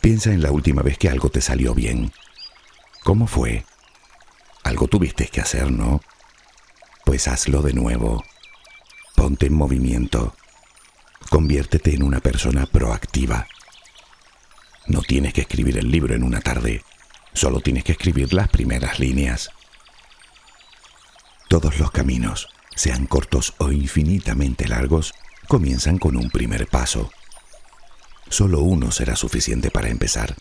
Piensa 0.00 0.32
en 0.32 0.42
la 0.42 0.50
última 0.50 0.82
vez 0.82 0.98
que 0.98 1.08
algo 1.08 1.30
te 1.30 1.40
salió 1.40 1.74
bien. 1.74 2.12
¿Cómo 3.04 3.26
fue? 3.26 3.64
Algo 4.64 4.88
tuviste 4.88 5.26
que 5.28 5.40
hacer, 5.40 5.70
¿no? 5.70 6.00
Pues 7.04 7.28
hazlo 7.28 7.62
de 7.62 7.72
nuevo. 7.72 8.24
Ponte 9.14 9.46
en 9.46 9.54
movimiento. 9.54 10.34
Conviértete 11.28 11.94
en 11.94 12.02
una 12.02 12.20
persona 12.20 12.66
proactiva. 12.66 13.46
No 14.86 15.02
tienes 15.02 15.32
que 15.32 15.42
escribir 15.42 15.78
el 15.78 15.90
libro 15.90 16.14
en 16.14 16.22
una 16.22 16.40
tarde, 16.40 16.82
solo 17.32 17.60
tienes 17.60 17.84
que 17.84 17.92
escribir 17.92 18.32
las 18.32 18.48
primeras 18.48 18.98
líneas. 18.98 19.50
Todos 21.48 21.78
los 21.78 21.90
caminos, 21.90 22.48
sean 22.74 23.06
cortos 23.06 23.54
o 23.58 23.70
infinitamente 23.70 24.66
largos, 24.66 25.12
comienzan 25.50 25.98
con 25.98 26.16
un 26.16 26.30
primer 26.30 26.68
paso. 26.68 27.10
Solo 28.28 28.60
uno 28.60 28.92
será 28.92 29.16
suficiente 29.16 29.68
para 29.68 29.88
empezar. 29.88 30.36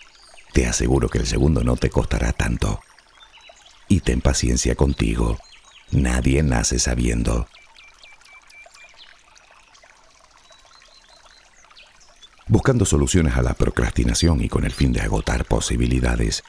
Te 0.54 0.68
aseguro 0.68 1.10
que 1.10 1.18
el 1.18 1.26
segundo 1.26 1.64
no 1.64 1.78
te 1.78 1.90
costará 1.90 2.32
tanto. 2.32 2.80
Y 3.88 4.02
ten 4.02 4.22
paciencia 4.22 4.76
contigo. 4.76 5.40
Nadie 5.90 6.44
nace 6.44 6.78
sabiendo. 6.78 7.48
Buscando 12.48 12.86
soluciones 12.86 13.36
a 13.36 13.42
la 13.42 13.56
procrastinación 13.56 14.44
y 14.44 14.48
con 14.48 14.64
el 14.64 14.72
fin 14.72 14.94
de 14.94 15.02
agotar 15.02 15.46
posibilidades, 15.46 16.44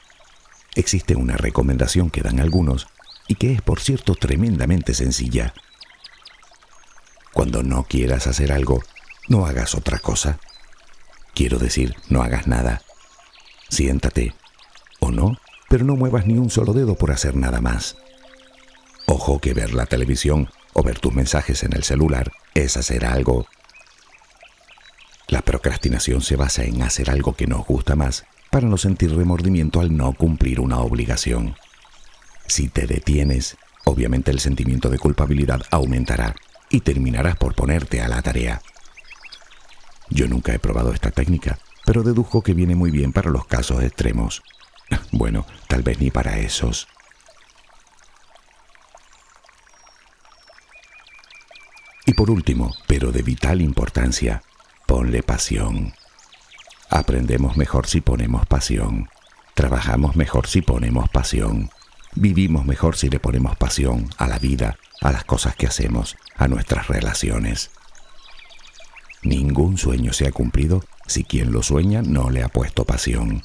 existe 0.75 1.15
una 1.15 1.35
recomendación 1.35 2.11
que 2.11 2.21
dan 2.21 2.39
algunos 2.39 2.89
y 3.27 3.33
que 3.35 3.53
es 3.53 3.63
por 3.63 3.79
cierto 3.79 4.13
tremendamente 4.13 4.93
sencilla 4.93 5.55
cuando 7.33 7.63
no 7.63 7.83
quieras 7.83 8.27
hacer 8.27 8.51
algo, 8.51 8.81
no 9.27 9.45
hagas 9.45 9.75
otra 9.75 9.99
cosa. 9.99 10.39
Quiero 11.33 11.59
decir, 11.59 11.95
no 12.09 12.21
hagas 12.21 12.47
nada. 12.47 12.81
Siéntate. 13.69 14.33
O 14.99 15.11
no, 15.11 15.37
pero 15.69 15.85
no 15.85 15.95
muevas 15.95 16.27
ni 16.27 16.37
un 16.37 16.49
solo 16.49 16.73
dedo 16.73 16.95
por 16.95 17.11
hacer 17.11 17.35
nada 17.35 17.61
más. 17.61 17.95
Ojo 19.07 19.39
que 19.39 19.53
ver 19.53 19.73
la 19.73 19.85
televisión 19.85 20.49
o 20.73 20.83
ver 20.83 20.99
tus 20.99 21.13
mensajes 21.13 21.63
en 21.63 21.73
el 21.73 21.83
celular 21.83 22.31
es 22.53 22.77
hacer 22.77 23.05
algo. 23.05 23.45
La 25.27 25.41
procrastinación 25.41 26.21
se 26.21 26.35
basa 26.35 26.63
en 26.63 26.81
hacer 26.81 27.09
algo 27.09 27.33
que 27.33 27.47
nos 27.47 27.65
gusta 27.65 27.95
más 27.95 28.25
para 28.49 28.67
no 28.67 28.77
sentir 28.77 29.15
remordimiento 29.15 29.79
al 29.79 29.95
no 29.95 30.11
cumplir 30.13 30.59
una 30.59 30.79
obligación. 30.79 31.55
Si 32.47 32.67
te 32.67 32.85
detienes, 32.85 33.55
obviamente 33.85 34.31
el 34.31 34.39
sentimiento 34.39 34.89
de 34.89 34.99
culpabilidad 34.99 35.61
aumentará 35.71 36.35
y 36.71 36.81
terminarás 36.81 37.35
por 37.35 37.53
ponerte 37.53 38.01
a 38.01 38.07
la 38.07 38.21
tarea. 38.21 38.61
Yo 40.09 40.27
nunca 40.27 40.53
he 40.53 40.59
probado 40.59 40.93
esta 40.93 41.11
técnica, 41.11 41.59
pero 41.85 42.03
dedujo 42.03 42.41
que 42.41 42.53
viene 42.53 42.75
muy 42.75 42.91
bien 42.91 43.13
para 43.13 43.29
los 43.29 43.45
casos 43.45 43.83
extremos. 43.83 44.41
Bueno, 45.13 45.45
tal 45.67 45.83
vez 45.83 45.99
ni 45.99 46.11
para 46.11 46.39
esos. 46.39 46.87
Y 52.05 52.13
por 52.13 52.29
último, 52.29 52.73
pero 52.87 53.11
de 53.11 53.21
vital 53.21 53.61
importancia, 53.61 54.43
ponle 54.85 55.23
pasión. 55.23 55.93
Aprendemos 56.89 57.55
mejor 57.55 57.87
si 57.87 58.01
ponemos 58.01 58.45
pasión. 58.47 59.09
Trabajamos 59.53 60.17
mejor 60.17 60.47
si 60.47 60.61
ponemos 60.61 61.09
pasión. 61.09 61.69
Vivimos 62.15 62.65
mejor 62.65 62.97
si 62.97 63.09
le 63.09 63.19
ponemos 63.19 63.55
pasión 63.55 64.09
a 64.17 64.27
la 64.27 64.39
vida, 64.39 64.77
a 65.01 65.11
las 65.11 65.25
cosas 65.25 65.55
que 65.55 65.67
hacemos, 65.67 66.15
a 66.37 66.47
nuestras 66.47 66.87
relaciones. 66.87 67.71
Ningún 69.23 69.77
sueño 69.77 70.13
se 70.13 70.27
ha 70.27 70.31
cumplido 70.31 70.83
si 71.05 71.23
quien 71.23 71.51
lo 71.51 71.63
sueña 71.63 72.01
no 72.01 72.29
le 72.29 72.43
ha 72.43 72.49
puesto 72.49 72.85
pasión. 72.85 73.43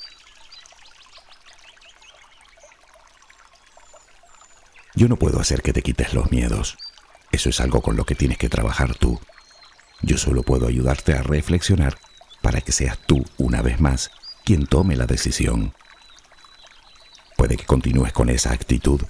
Yo 4.95 5.09
no 5.09 5.17
puedo 5.17 5.41
hacer 5.41 5.61
que 5.63 5.75
te 5.75 5.83
quites 5.83 6.15
los 6.15 6.31
miedos. 6.31 6.79
Eso 7.33 7.51
es 7.51 7.61
algo 7.61 7.83
con 7.83 7.97
lo 7.97 8.05
que 8.05 8.15
tienes 8.15 8.39
que 8.39 8.49
trabajar 8.49 8.95
tú. 8.95 9.21
Yo 10.01 10.17
solo 10.17 10.43
puedo 10.43 10.67
ayudarte 10.67 11.15
a 11.15 11.23
reflexionar 11.23 11.99
para 12.41 12.61
que 12.61 12.73
seas 12.73 12.99
tú, 13.07 13.25
una 13.37 13.61
vez 13.61 13.81
más, 13.81 14.11
quien 14.45 14.67
tome 14.67 14.97
la 14.97 15.07
decisión. 15.07 15.75
Puede 17.37 17.57
que 17.57 17.67
continúes 17.67 18.13
con 18.13 18.31
esa 18.31 18.53
actitud, 18.53 19.03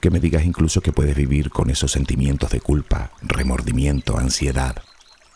que 0.00 0.10
me 0.10 0.20
digas 0.20 0.44
incluso 0.44 0.80
que 0.80 0.92
puedes 0.92 1.16
vivir 1.16 1.50
con 1.50 1.70
esos 1.70 1.92
sentimientos 1.92 2.50
de 2.50 2.60
culpa, 2.60 3.12
remordimiento, 3.22 4.18
ansiedad, 4.18 4.82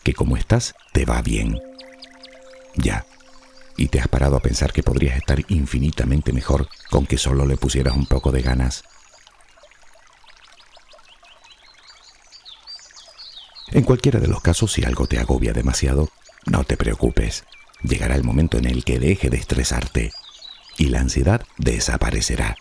que 0.03 0.13
como 0.13 0.37
estás 0.37 0.73
te 0.93 1.05
va 1.05 1.21
bien. 1.21 1.59
Ya. 2.75 3.05
Y 3.77 3.87
te 3.87 3.99
has 3.99 4.07
parado 4.07 4.35
a 4.35 4.41
pensar 4.41 4.73
que 4.73 4.83
podrías 4.83 5.17
estar 5.17 5.39
infinitamente 5.47 6.33
mejor 6.33 6.67
con 6.89 7.05
que 7.05 7.17
solo 7.17 7.45
le 7.45 7.57
pusieras 7.57 7.95
un 7.95 8.05
poco 8.05 8.31
de 8.31 8.41
ganas. 8.41 8.83
En 13.71 13.83
cualquiera 13.83 14.19
de 14.19 14.27
los 14.27 14.41
casos, 14.41 14.73
si 14.73 14.83
algo 14.83 15.07
te 15.07 15.17
agobia 15.17 15.53
demasiado, 15.53 16.09
no 16.45 16.63
te 16.65 16.75
preocupes. 16.75 17.45
Llegará 17.83 18.15
el 18.15 18.23
momento 18.23 18.57
en 18.57 18.65
el 18.65 18.83
que 18.83 18.99
deje 18.99 19.29
de 19.29 19.37
estresarte 19.37 20.11
y 20.77 20.89
la 20.89 20.99
ansiedad 20.99 21.45
desaparecerá. 21.57 22.57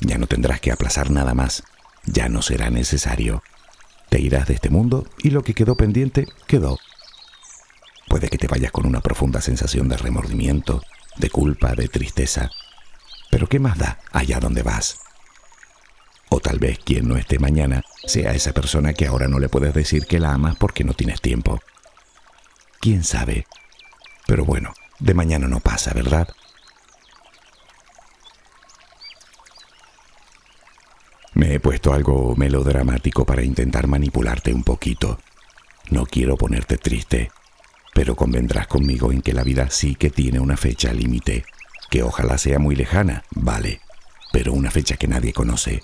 Ya 0.00 0.18
no 0.18 0.26
tendrás 0.26 0.60
que 0.60 0.72
aplazar 0.72 1.10
nada 1.10 1.34
más, 1.34 1.64
ya 2.06 2.28
no 2.28 2.42
será 2.42 2.70
necesario. 2.70 3.42
Te 4.08 4.20
irás 4.20 4.46
de 4.46 4.54
este 4.54 4.70
mundo 4.70 5.06
y 5.22 5.30
lo 5.30 5.42
que 5.42 5.54
quedó 5.54 5.76
pendiente 5.76 6.26
quedó. 6.46 6.78
Puede 8.08 8.28
que 8.28 8.38
te 8.38 8.46
vayas 8.46 8.70
con 8.70 8.86
una 8.86 9.00
profunda 9.00 9.40
sensación 9.40 9.88
de 9.88 9.96
remordimiento, 9.96 10.82
de 11.16 11.30
culpa, 11.30 11.74
de 11.74 11.88
tristeza. 11.88 12.50
Pero 13.30 13.48
¿qué 13.48 13.58
más 13.58 13.78
da 13.78 13.98
allá 14.12 14.38
donde 14.40 14.62
vas? 14.62 14.98
O 16.28 16.40
tal 16.40 16.58
vez 16.58 16.78
quien 16.78 17.08
no 17.08 17.16
esté 17.16 17.38
mañana 17.38 17.82
sea 18.06 18.34
esa 18.34 18.52
persona 18.52 18.92
que 18.92 19.06
ahora 19.06 19.28
no 19.28 19.38
le 19.38 19.48
puedes 19.48 19.74
decir 19.74 20.06
que 20.06 20.20
la 20.20 20.32
amas 20.32 20.56
porque 20.56 20.84
no 20.84 20.94
tienes 20.94 21.20
tiempo. 21.20 21.60
¿Quién 22.80 23.02
sabe? 23.04 23.46
Pero 24.26 24.44
bueno, 24.44 24.74
de 24.98 25.14
mañana 25.14 25.48
no 25.48 25.60
pasa, 25.60 25.92
¿verdad? 25.94 26.28
Me 31.34 31.54
he 31.54 31.60
puesto 31.60 31.92
algo 31.92 32.36
melodramático 32.36 33.26
para 33.26 33.42
intentar 33.42 33.88
manipularte 33.88 34.54
un 34.54 34.62
poquito. 34.62 35.18
No 35.90 36.06
quiero 36.06 36.36
ponerte 36.36 36.78
triste, 36.78 37.32
pero 37.92 38.14
convendrás 38.14 38.68
conmigo 38.68 39.10
en 39.10 39.20
que 39.20 39.32
la 39.32 39.42
vida 39.42 39.68
sí 39.70 39.96
que 39.96 40.10
tiene 40.10 40.38
una 40.38 40.56
fecha 40.56 40.92
límite, 40.92 41.44
que 41.90 42.04
ojalá 42.04 42.38
sea 42.38 42.58
muy 42.58 42.76
lejana, 42.76 43.24
vale, 43.30 43.80
pero 44.32 44.52
una 44.52 44.70
fecha 44.70 44.96
que 44.96 45.08
nadie 45.08 45.32
conoce. 45.32 45.82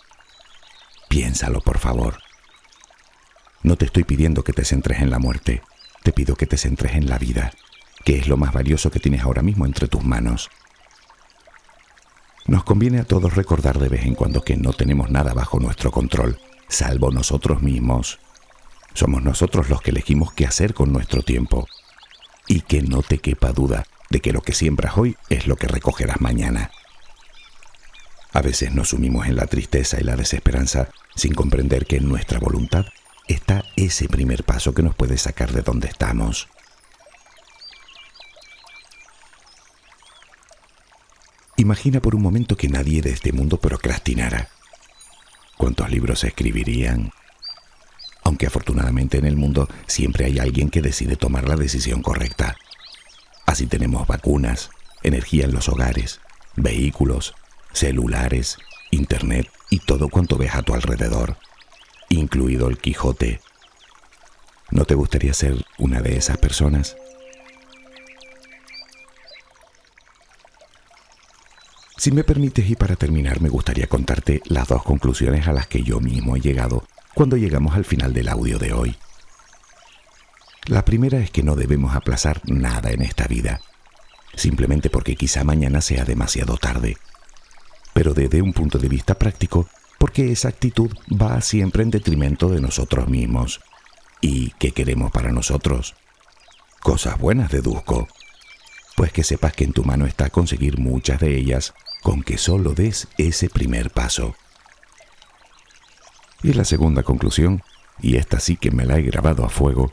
Piénsalo, 1.08 1.60
por 1.60 1.78
favor. 1.78 2.18
No 3.64 3.76
te 3.76 3.86
estoy 3.86 4.04
pidiendo 4.04 4.44
que 4.44 4.52
te 4.52 4.64
centres 4.64 5.00
en 5.00 5.10
la 5.10 5.18
muerte, 5.18 5.62
te 6.04 6.12
pido 6.12 6.36
que 6.36 6.46
te 6.46 6.56
centres 6.56 6.94
en 6.94 7.08
la 7.08 7.18
vida, 7.18 7.52
que 8.04 8.18
es 8.18 8.28
lo 8.28 8.36
más 8.36 8.52
valioso 8.52 8.90
que 8.90 9.00
tienes 9.00 9.22
ahora 9.22 9.42
mismo 9.42 9.66
entre 9.66 9.88
tus 9.88 10.04
manos. 10.04 10.48
Nos 12.46 12.64
conviene 12.64 13.00
a 13.00 13.04
todos 13.04 13.34
recordar 13.34 13.78
de 13.78 13.88
vez 13.88 14.04
en 14.06 14.14
cuando 14.14 14.42
que 14.42 14.56
no 14.56 14.72
tenemos 14.72 15.10
nada 15.10 15.34
bajo 15.34 15.60
nuestro 15.60 15.90
control, 15.90 16.38
salvo 16.68 17.10
nosotros 17.10 17.62
mismos. 17.62 18.18
Somos 18.94 19.22
nosotros 19.22 19.68
los 19.68 19.82
que 19.82 19.90
elegimos 19.90 20.32
qué 20.32 20.46
hacer 20.46 20.74
con 20.74 20.92
nuestro 20.92 21.22
tiempo. 21.22 21.68
Y 22.46 22.62
que 22.62 22.82
no 22.82 23.02
te 23.02 23.18
quepa 23.18 23.52
duda 23.52 23.84
de 24.08 24.20
que 24.20 24.32
lo 24.32 24.42
que 24.42 24.52
siembras 24.52 24.96
hoy 24.96 25.16
es 25.28 25.46
lo 25.46 25.56
que 25.56 25.68
recogerás 25.68 26.20
mañana. 26.20 26.70
A 28.32 28.42
veces 28.42 28.74
nos 28.74 28.90
sumimos 28.90 29.26
en 29.26 29.36
la 29.36 29.46
tristeza 29.46 30.00
y 30.00 30.04
la 30.04 30.16
desesperanza 30.16 30.88
sin 31.14 31.34
comprender 31.34 31.86
que 31.86 31.96
en 31.96 32.08
nuestra 32.08 32.38
voluntad 32.38 32.86
está 33.28 33.64
ese 33.76 34.08
primer 34.08 34.44
paso 34.44 34.74
que 34.74 34.82
nos 34.82 34.94
puede 34.94 35.18
sacar 35.18 35.52
de 35.52 35.62
donde 35.62 35.88
estamos. 35.88 36.48
Imagina 41.60 42.00
por 42.00 42.14
un 42.14 42.22
momento 42.22 42.56
que 42.56 42.70
nadie 42.70 43.02
de 43.02 43.10
este 43.10 43.32
mundo 43.32 43.58
procrastinara. 43.58 44.48
¿Cuántos 45.58 45.90
libros 45.90 46.20
se 46.20 46.28
escribirían? 46.28 47.12
Aunque 48.24 48.46
afortunadamente 48.46 49.18
en 49.18 49.26
el 49.26 49.36
mundo 49.36 49.68
siempre 49.86 50.24
hay 50.24 50.38
alguien 50.38 50.70
que 50.70 50.80
decide 50.80 51.16
tomar 51.16 51.46
la 51.46 51.56
decisión 51.56 52.00
correcta. 52.00 52.56
Así 53.44 53.66
tenemos 53.66 54.06
vacunas, 54.06 54.70
energía 55.02 55.44
en 55.44 55.52
los 55.52 55.68
hogares, 55.68 56.22
vehículos, 56.56 57.34
celulares, 57.74 58.56
internet 58.90 59.46
y 59.68 59.80
todo 59.80 60.08
cuanto 60.08 60.38
ves 60.38 60.54
a 60.54 60.62
tu 60.62 60.72
alrededor, 60.72 61.36
incluido 62.08 62.70
el 62.70 62.78
Quijote. 62.78 63.42
¿No 64.70 64.86
te 64.86 64.94
gustaría 64.94 65.34
ser 65.34 65.66
una 65.76 66.00
de 66.00 66.16
esas 66.16 66.38
personas? 66.38 66.96
Si 72.00 72.12
me 72.12 72.24
permites 72.24 72.70
y 72.70 72.76
para 72.76 72.96
terminar 72.96 73.42
me 73.42 73.50
gustaría 73.50 73.86
contarte 73.86 74.40
las 74.46 74.68
dos 74.68 74.82
conclusiones 74.84 75.46
a 75.46 75.52
las 75.52 75.66
que 75.66 75.82
yo 75.82 76.00
mismo 76.00 76.34
he 76.34 76.40
llegado 76.40 76.82
cuando 77.12 77.36
llegamos 77.36 77.74
al 77.74 77.84
final 77.84 78.14
del 78.14 78.30
audio 78.30 78.58
de 78.58 78.72
hoy. 78.72 78.96
La 80.64 80.82
primera 80.86 81.18
es 81.18 81.30
que 81.30 81.42
no 81.42 81.56
debemos 81.56 81.94
aplazar 81.94 82.40
nada 82.46 82.90
en 82.90 83.02
esta 83.02 83.26
vida, 83.26 83.60
simplemente 84.34 84.88
porque 84.88 85.14
quizá 85.14 85.44
mañana 85.44 85.82
sea 85.82 86.06
demasiado 86.06 86.56
tarde. 86.56 86.96
Pero 87.92 88.14
desde 88.14 88.40
un 88.40 88.54
punto 88.54 88.78
de 88.78 88.88
vista 88.88 89.18
práctico, 89.18 89.68
porque 89.98 90.32
esa 90.32 90.48
actitud 90.48 90.90
va 91.10 91.38
siempre 91.42 91.82
en 91.82 91.90
detrimento 91.90 92.48
de 92.48 92.62
nosotros 92.62 93.08
mismos. 93.08 93.60
¿Y 94.22 94.52
qué 94.52 94.72
queremos 94.72 95.10
para 95.10 95.32
nosotros? 95.32 95.94
Cosas 96.80 97.18
buenas 97.18 97.50
deduzco. 97.50 98.08
Pues 98.96 99.12
que 99.12 99.22
sepas 99.22 99.52
que 99.52 99.64
en 99.64 99.74
tu 99.74 99.84
mano 99.84 100.06
está 100.06 100.30
conseguir 100.30 100.78
muchas 100.78 101.20
de 101.20 101.36
ellas 101.36 101.74
con 102.02 102.22
que 102.22 102.38
solo 102.38 102.74
des 102.74 103.08
ese 103.18 103.48
primer 103.48 103.90
paso. 103.90 104.34
Y 106.42 106.54
la 106.54 106.64
segunda 106.64 107.02
conclusión, 107.02 107.62
y 108.00 108.16
esta 108.16 108.40
sí 108.40 108.56
que 108.56 108.70
me 108.70 108.86
la 108.86 108.96
he 108.96 109.02
grabado 109.02 109.44
a 109.44 109.50
fuego, 109.50 109.92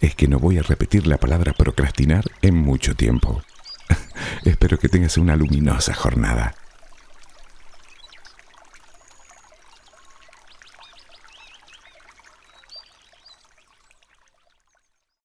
es 0.00 0.14
que 0.14 0.28
no 0.28 0.38
voy 0.38 0.58
a 0.58 0.62
repetir 0.62 1.06
la 1.06 1.18
palabra 1.18 1.52
procrastinar 1.52 2.24
en 2.42 2.56
mucho 2.56 2.94
tiempo. 2.94 3.42
Espero 4.44 4.78
que 4.78 4.88
tengas 4.88 5.16
una 5.18 5.36
luminosa 5.36 5.94
jornada. 5.94 6.54